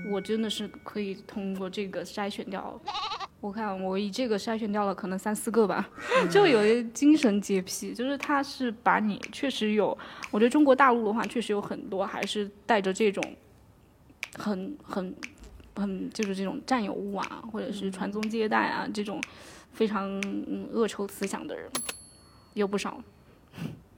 [0.09, 2.79] 我真的是可以通过这个筛选掉。
[3.41, 5.89] 我看我以这个筛选掉了可能三四个吧，
[6.31, 9.97] 就有一精神洁癖，就是他是把你确实有，
[10.31, 13.21] 我觉得中国大陆的话确实有很多还是带着这种
[14.38, 15.13] 很很
[15.75, 19.21] 很就是这种占有物啊，或者是传宗接代啊这种
[19.73, 21.69] 非常嗯恶臭思想的人
[22.53, 23.03] 有不少。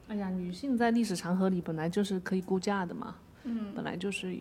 [0.08, 3.14] 哎呀，女性在历史长河里本来就是可以估价的嘛，
[3.48, 4.36] 嗯，本来就是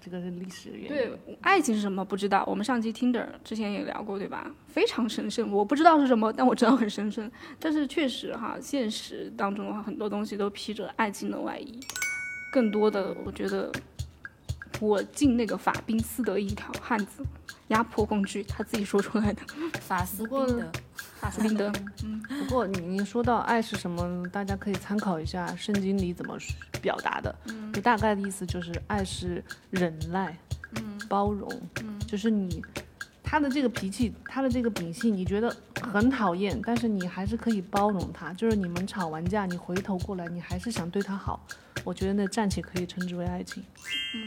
[0.00, 0.88] 这个是历史原因。
[0.88, 2.44] 对，爱情是什么不知道。
[2.46, 4.48] 我们上期 Tinder 之前也聊过，对吧？
[4.68, 7.28] 非常神圣，我不知道是什么，但我知道很神圣。
[7.58, 11.80] 但是确实哈，现实当中的话，很多东西都披着爱情的外衣。
[12.52, 13.70] 更多的，我觉得
[14.80, 17.24] 我敬那个法宾斯德一条汉子，
[17.68, 19.42] 压迫工具，他自己说出来的。
[19.80, 20.70] 法斯宾德，
[21.20, 21.72] 法斯宾德，
[22.04, 26.36] 嗯不过你你说到爱是什么，大家可以参考一下圣经里怎么
[26.80, 27.34] 表达的。
[27.46, 30.36] 嗯，就大概的意思就是爱是忍耐，
[30.76, 31.50] 嗯，包容，
[31.82, 32.62] 嗯，就是你
[33.22, 38.32] 他的这个脾气，他的这个秉性，你觉得很讨厌，但是你还是可以包容他。
[38.34, 41.40] 就是你们吵完架，你回头过来，你还是想对他好。
[41.82, 43.62] 我觉得那暂且可以称之为爱情，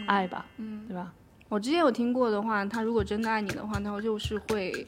[0.07, 1.13] 爱吧，嗯，对吧？
[1.49, 4.85] 我之前有听过的话，他如果真的爱你的话，他就是会，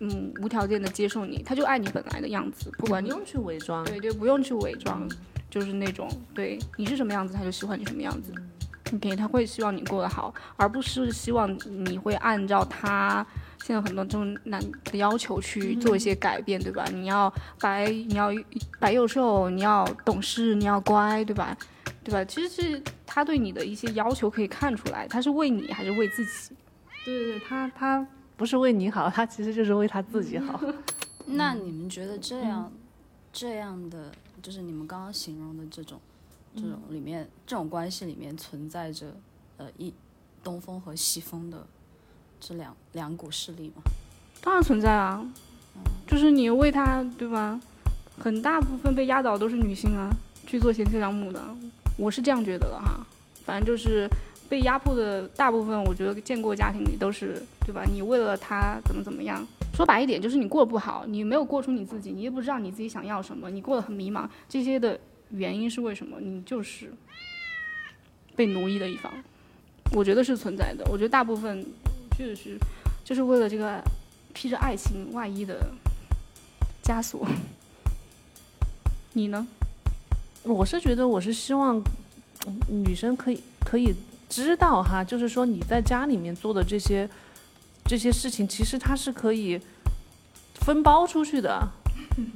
[0.00, 5.08] 嗯，无条件的接受你，他就爱你本来的样子，不管你不用去伪装，对对，不用去伪装，
[5.50, 8.32] 就是那种对你是什么样子，他就喜欢你什么样子。
[8.92, 13.26] OK，他会希望你过得好，而不是希望你会按照他
[13.64, 16.84] 现在很多这种男的要求去做一些改变，对吧？
[16.92, 18.30] 你要白，你要
[18.78, 21.56] 白又瘦，你要懂事，你要乖，对吧？
[22.04, 22.24] 对吧？
[22.26, 26.54] 其实是他对你的一些要求可以看出来，他是为你还是为自己？
[27.04, 28.06] 对对对，他他
[28.36, 30.60] 不是为你好，他其实就是为他自己好。
[31.26, 32.70] 那你们觉得这样、
[33.32, 34.12] 这样的，
[34.42, 36.00] 就是你们刚刚形容的这种
[36.54, 39.16] 这种里面这种关系里面存在着
[39.56, 39.92] 呃一
[40.44, 41.66] 东风和西风的
[42.38, 43.82] 这两两股势力吗。
[44.42, 45.26] 当然存在啊，
[46.06, 47.60] 就是你为他对吧？
[48.18, 50.08] 很大部分被压倒都是女性啊，
[50.46, 51.42] 去做贤妻良母的，
[51.98, 53.04] 我是这样觉得的哈。
[53.44, 54.08] 反正就是
[54.48, 57.84] 被压迫的大部分，我觉得建国家庭里都是对吧？
[57.84, 64.98] 你为了他怎么怎么样，说白一点就是你过得不好，你没有过出你自己，你也不知道你自己想要什么，你过得很迷茫，这些的
[65.30, 66.18] 原因是为什么？
[66.20, 66.92] 你就是
[68.34, 69.12] 被奴役的一方，
[69.92, 70.84] 我觉得是存在的。
[70.90, 71.64] 我觉得大部分
[72.16, 72.58] 确实是
[73.04, 73.82] 就是为了这个
[74.32, 75.70] 披着爱情外衣的
[76.82, 77.26] 枷锁。
[79.12, 79.46] 你呢？
[80.42, 81.82] 我是觉得我是希望
[82.68, 83.92] 女生可以可以
[84.28, 87.08] 知道哈，就是说你在家里面做的这些
[87.84, 89.60] 这些事情，其实它是可以
[90.54, 91.68] 分包出去的，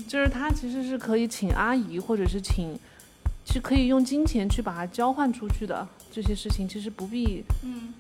[0.07, 2.79] 就是它其实是可以请阿姨或者是请
[3.45, 5.87] 是可以用金钱去把它交换出去的。
[6.13, 7.95] 这些事情其实不必，嗯，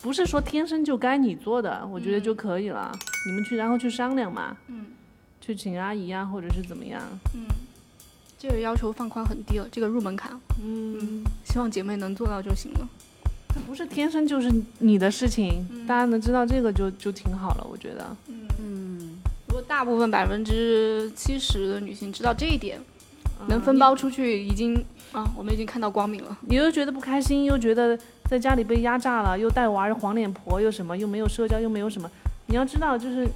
[0.00, 2.92] 不是说天生就该你做的，我觉得嗯就可以了。
[3.26, 4.86] 你们去然后去商量嘛，嗯，
[5.40, 7.02] 去请阿姨啊，或者是怎么样，
[8.40, 10.32] 这个要求放宽很低了，这个入门槛，
[10.64, 11.22] 嗯。
[11.44, 12.88] 希望姐妹能做到就行了。
[13.48, 18.16] 它不是天生就是你的事情，大家能知道这个就就挺好了，我觉得。
[18.58, 22.80] 嗯，如果大部分百分之七十的女性知道这一点，
[23.40, 24.74] 嗯能分包出去，已经
[25.12, 26.38] 啊，我们已经看到光明了。
[26.40, 32.10] 你又觉得不开心，又觉得在家里被压榨了，又带娃儿黄脸婆，又什么，又没有社交，又没有什么。
[32.46, 33.28] 你要知道，就是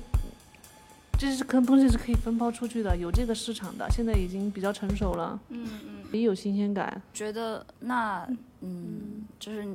[1.25, 7.01] 这是可东西是可以分包出去的，有这个市场的，现在已经比较成熟了，嗯嗯，也有新鲜感。
[7.15, 8.29] 觉得那
[8.61, 9.67] 嗯，就是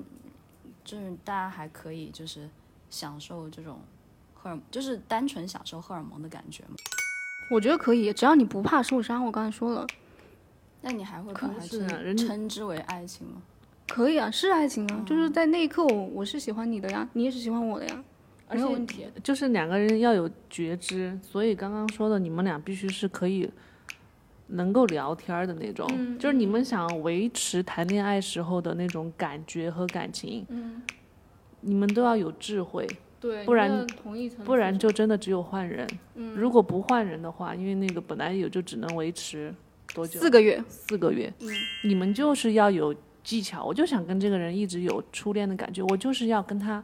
[0.85, 2.47] 就是大家还可以就是
[2.91, 3.79] 享受这种
[4.35, 6.75] 荷尔，就是单纯享受荷尔蒙的感觉嘛。
[7.49, 9.25] 我觉得可以，只要你不怕受伤。
[9.25, 9.87] 我刚才说了，
[10.81, 13.41] 那你还会把可它是称称之为爱情吗？
[13.87, 18.03] 可以啊，是爱情啊，就是在那一刻我我是喜欢你的呀，你也是喜欢我的呀，
[18.51, 19.05] 没有问题。
[19.23, 23.49] 就是两个人要有觉知，所以刚刚说的，你们俩必须是可以
[24.47, 30.81] 能够聊天的那种，嗯就是你们想维持谈恋爱时候的那种感觉和感情，嗯，
[31.61, 32.87] 你们都要有智慧，
[33.19, 33.85] 对，不然
[34.43, 35.87] 不然就真的只有换人。
[36.15, 39.53] 嗯如果不换人的话，因为那个本来有就只能维持
[39.93, 40.19] 多久？
[40.19, 41.31] 四个月，四个月。
[41.41, 41.49] 嗯
[41.83, 46.83] 你们就是要有技巧，我就想跟这个人一直有初恋的感觉，我就是要跟他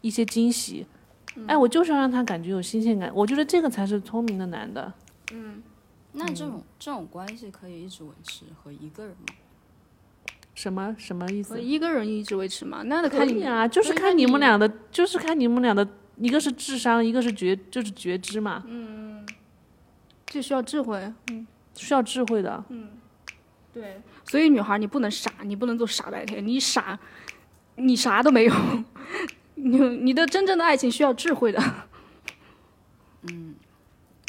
[0.00, 0.86] 一些惊喜，
[1.36, 4.92] 嗯哎，我就是要让他感觉有新鲜感，我觉得这个才是聪明的男的。
[5.32, 5.62] 嗯
[6.12, 9.34] 那这种、这种关系可以一直维持和一个人吗？
[10.54, 11.60] 什么什么意思和？
[11.60, 15.86] 一个人一直维持吗，那得看你啊，就是看你们俩的，就是看你们俩的，
[16.16, 19.24] 一个是智商，一个是觉，就是觉知嘛，嗯
[20.26, 21.12] 这需要智慧。
[21.74, 22.64] 需要智慧的。
[22.70, 22.88] 嗯
[23.72, 26.98] 对，所以女孩你不能傻，你不能做傻白甜，你傻，
[27.76, 28.54] 你啥都没有。
[29.62, 31.60] 你你的真正的爱情需要智慧的。
[33.28, 33.54] 嗯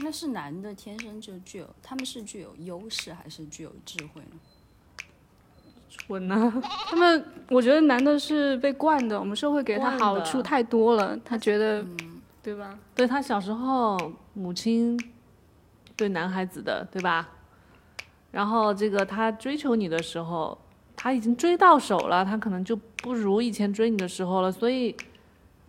[0.01, 4.39] 那是男的天生就具有，他们是具有优势还是具有智慧呢？
[5.89, 11.83] 蠢呐、他们，我觉得男的是被惯的，我们社会给他好处太多了，他觉得，
[12.41, 12.79] 对吧？
[12.95, 14.97] 对他小时候母亲
[15.97, 17.29] 对男孩子的，对吧？
[18.31, 20.57] 然后这个他追求你的时候，
[20.95, 24.95] 他已经追到手了，他可能就不如以前追你的时候了，所以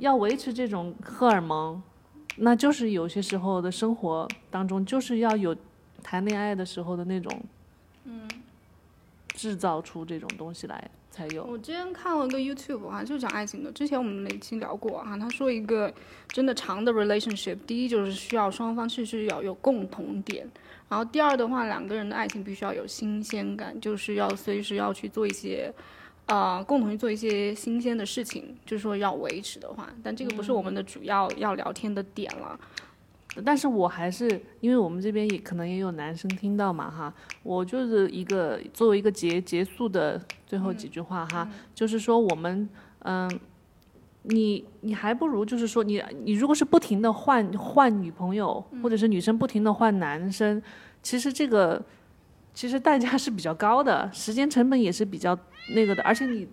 [0.01, 1.81] 要维持这种荷尔蒙，
[2.37, 5.55] 那就是有些时候的生活当中，就是要有
[6.03, 7.43] 谈恋爱的时候的那种，
[8.05, 8.27] 嗯，
[9.35, 11.45] 制造出这种东西来才有。
[11.45, 13.71] 我之前看了一个 YouTube 啊，就是讲爱情的。
[13.73, 15.93] 之前我们那期聊过啊，他说一个
[16.29, 20.49] 真的长的 relationship，第一就是需要双方是是要有共同点，
[20.89, 25.71] 然后第二的话，两个人的爱情必须要有新鲜感，就是要随时要去做一些。
[26.31, 32.59] 呃，共同去做一些新鲜的事情，就是说要维持的话，但这个不是我们的主要要聊天的点了。
[33.45, 37.13] 但是我还是因为我们这边也可能也有男生听到嘛哈，
[37.43, 42.69] 我就是一个作为一个结结束的最后几句话哈，就是说我们
[43.01, 43.29] 嗯，
[44.23, 50.61] 你你还不如就是说你你如果是不停的换换女朋友，或者是女生不停的换男生，
[51.03, 51.81] 其实这个
[52.53, 55.39] 其实代价是比较高的，时间成本也是比较
[55.75, 56.47] 那个的，而且你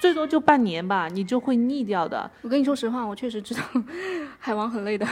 [0.00, 3.62] 最多就半年吧，你就会腻掉的，我跟你说实话，我确实知道
[4.38, 5.06] 海王很累的，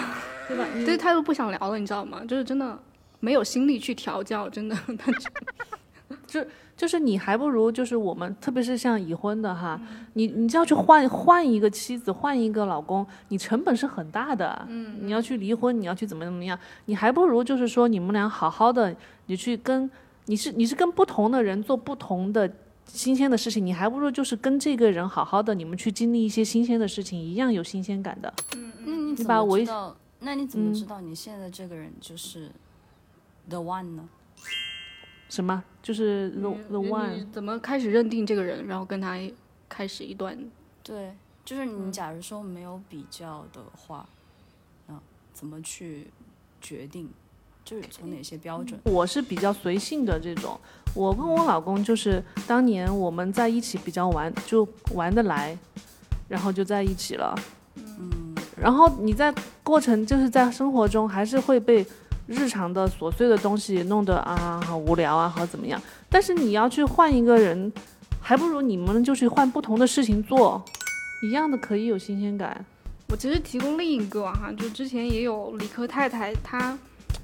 [0.49, 0.65] 对吧？
[0.75, 2.23] 你对他又不想聊了，你知道吗？
[2.27, 2.79] 就是真的
[3.21, 4.77] 没有心力去调教，真的。
[4.99, 6.45] 他
[6.77, 9.81] 就是你还不如就是我们，特别是像已婚的哈，
[10.13, 14.67] 你你就要去换换一个妻子，换一个老公，你成本是很大的。
[14.69, 19.91] 嗯，你要去离婚，你要去怎么怎么样，你还不如就是说你们俩好好的，你去跟
[20.27, 22.47] 你是你是跟不同的人做不同的
[22.87, 28.33] 新鲜的事情，你还不如就是跟这个人好好的，你们去经历一些新鲜的事情，一样有新鲜感的。
[28.55, 29.97] 嗯那你怎么知道？
[30.21, 32.51] 那你怎么知道你现在这个人就是
[33.49, 34.09] the one 呢？
[35.29, 35.63] 什么？
[35.83, 37.31] 就是 the the one。
[37.33, 39.19] 怎么开始认定这个人，然后跟他
[39.69, 40.39] 开始一段？
[40.83, 41.15] 对，
[41.45, 44.09] 就是你假如说没有比较的话，
[44.89, 45.01] 嗯，
[45.33, 46.07] 怎么去
[46.61, 47.11] 决定？
[47.67, 48.79] 就是从哪些标准？
[48.85, 50.57] 我是比较随性的这种，
[50.95, 55.59] 我跟我老公就是当年我们在一起比较玩，就玩得来，
[56.29, 57.35] 然后就在一起了。
[57.75, 61.85] 嗯，然后你在过程就是在生活中还是会被
[62.29, 65.83] 日常的琐碎的东西弄得啊好无聊啊，好怎么样？
[66.09, 67.73] 但是你要去换一个人，
[68.21, 70.65] 还不如你们就去换不同的事情做，
[71.25, 72.65] 一样的可以有新鲜感。
[73.09, 76.79] 我其实提供另一个哈，就之前也有理科太太，她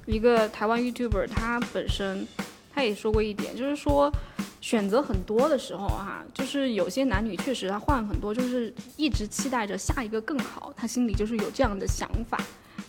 [0.05, 2.27] 一个台湾 YouTuber，他本身
[2.73, 4.11] 他也说过一点，就是说
[4.61, 12.37] 选择很多的时候哈，就是有些男女确实他换很多，就是一直期待着下一个更好，他心里就是有这样的想法。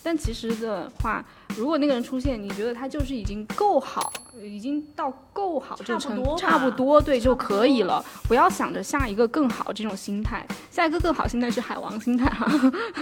[0.03, 1.25] 但其实的话，
[1.57, 4.13] 如果那个人出现，你觉得他就是已经够好，
[4.43, 12.47] 已经到够好这个程差不多差不多对就可以了，不要想着下一个更好这种心态，下一个更好心态是海王心态哈，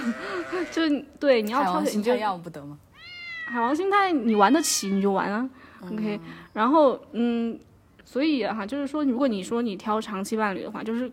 [0.71, 2.79] 就是对你要海挑选你就王心态要不得吗？
[3.53, 5.49] 海王星态，你玩得起你就玩啊。
[5.83, 6.19] OK，
[6.55, 7.59] 然后嗯，
[8.05, 11.11] 所以哈，就是说，如果你说你挑长期伴侣的话，就是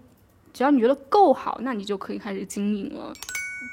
[0.53, 3.11] 只要你觉得够好，那你就可以开始经营了。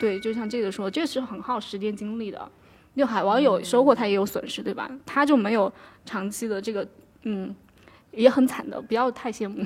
[0.01, 2.51] 对，就像这个说，这个是很耗时间精力的。
[2.97, 4.91] 就海王有收获，他也有损失，对吧？
[5.05, 5.71] 他就没有
[6.07, 6.89] 长期的这个，
[7.25, 7.55] 嗯，
[8.11, 9.63] 也很惨的，不要太羡慕。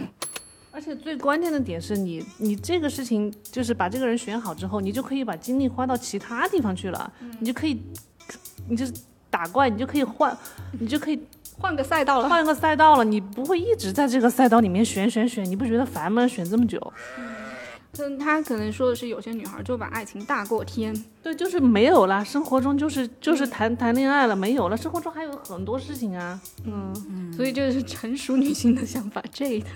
[0.72, 7.80] 而且最关键的点是你，你这个事情就是把这个人选好之后，你就可以把精力花到其他地方去了，你就可以，
[8.68, 8.92] 你就是
[9.28, 10.36] 打怪，你就可以换，
[10.78, 11.20] 你就可以
[11.58, 16.26] 换个赛道了，换个赛道了，你不会一直在这个赛道里面选选选，你不觉得烦吗？
[16.26, 29.22] 选这么久，嗯，他可能说的是有些女孩就把爱情大过天，对，就是没有了，生活中就是就是谈谈恋爱了，没有了，生活中还有很多事情啊，嗯，所以这是成熟女性的想法。
[29.32, 29.66] 这的，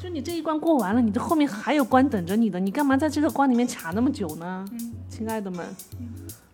[0.00, 4.64] 就你这一关过完了，你这后面还有关等着你的，你干嘛在这个关里面卡那么久呢？
[4.72, 4.92] 嗯。
[5.08, 5.64] 亲爱的们，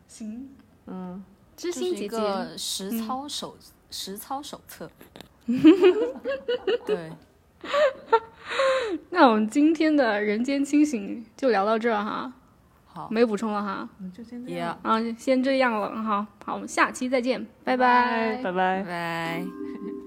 [0.07, 0.50] 行，
[0.91, 1.25] 嗯。
[1.57, 3.55] 知就是一心姐姐，个实操手、
[3.91, 4.91] 实操手册。
[6.87, 7.13] 对，
[9.11, 12.33] 那我们今天的人间清醒就聊到这儿哈，
[12.87, 13.87] 好没补充了哈，
[14.17, 18.37] 就先这样，啊，先这样了哈，好，我们下期再见，拜拜拜。
[18.37, 18.83] 拜拜拜。
[18.85, 20.00] 拜。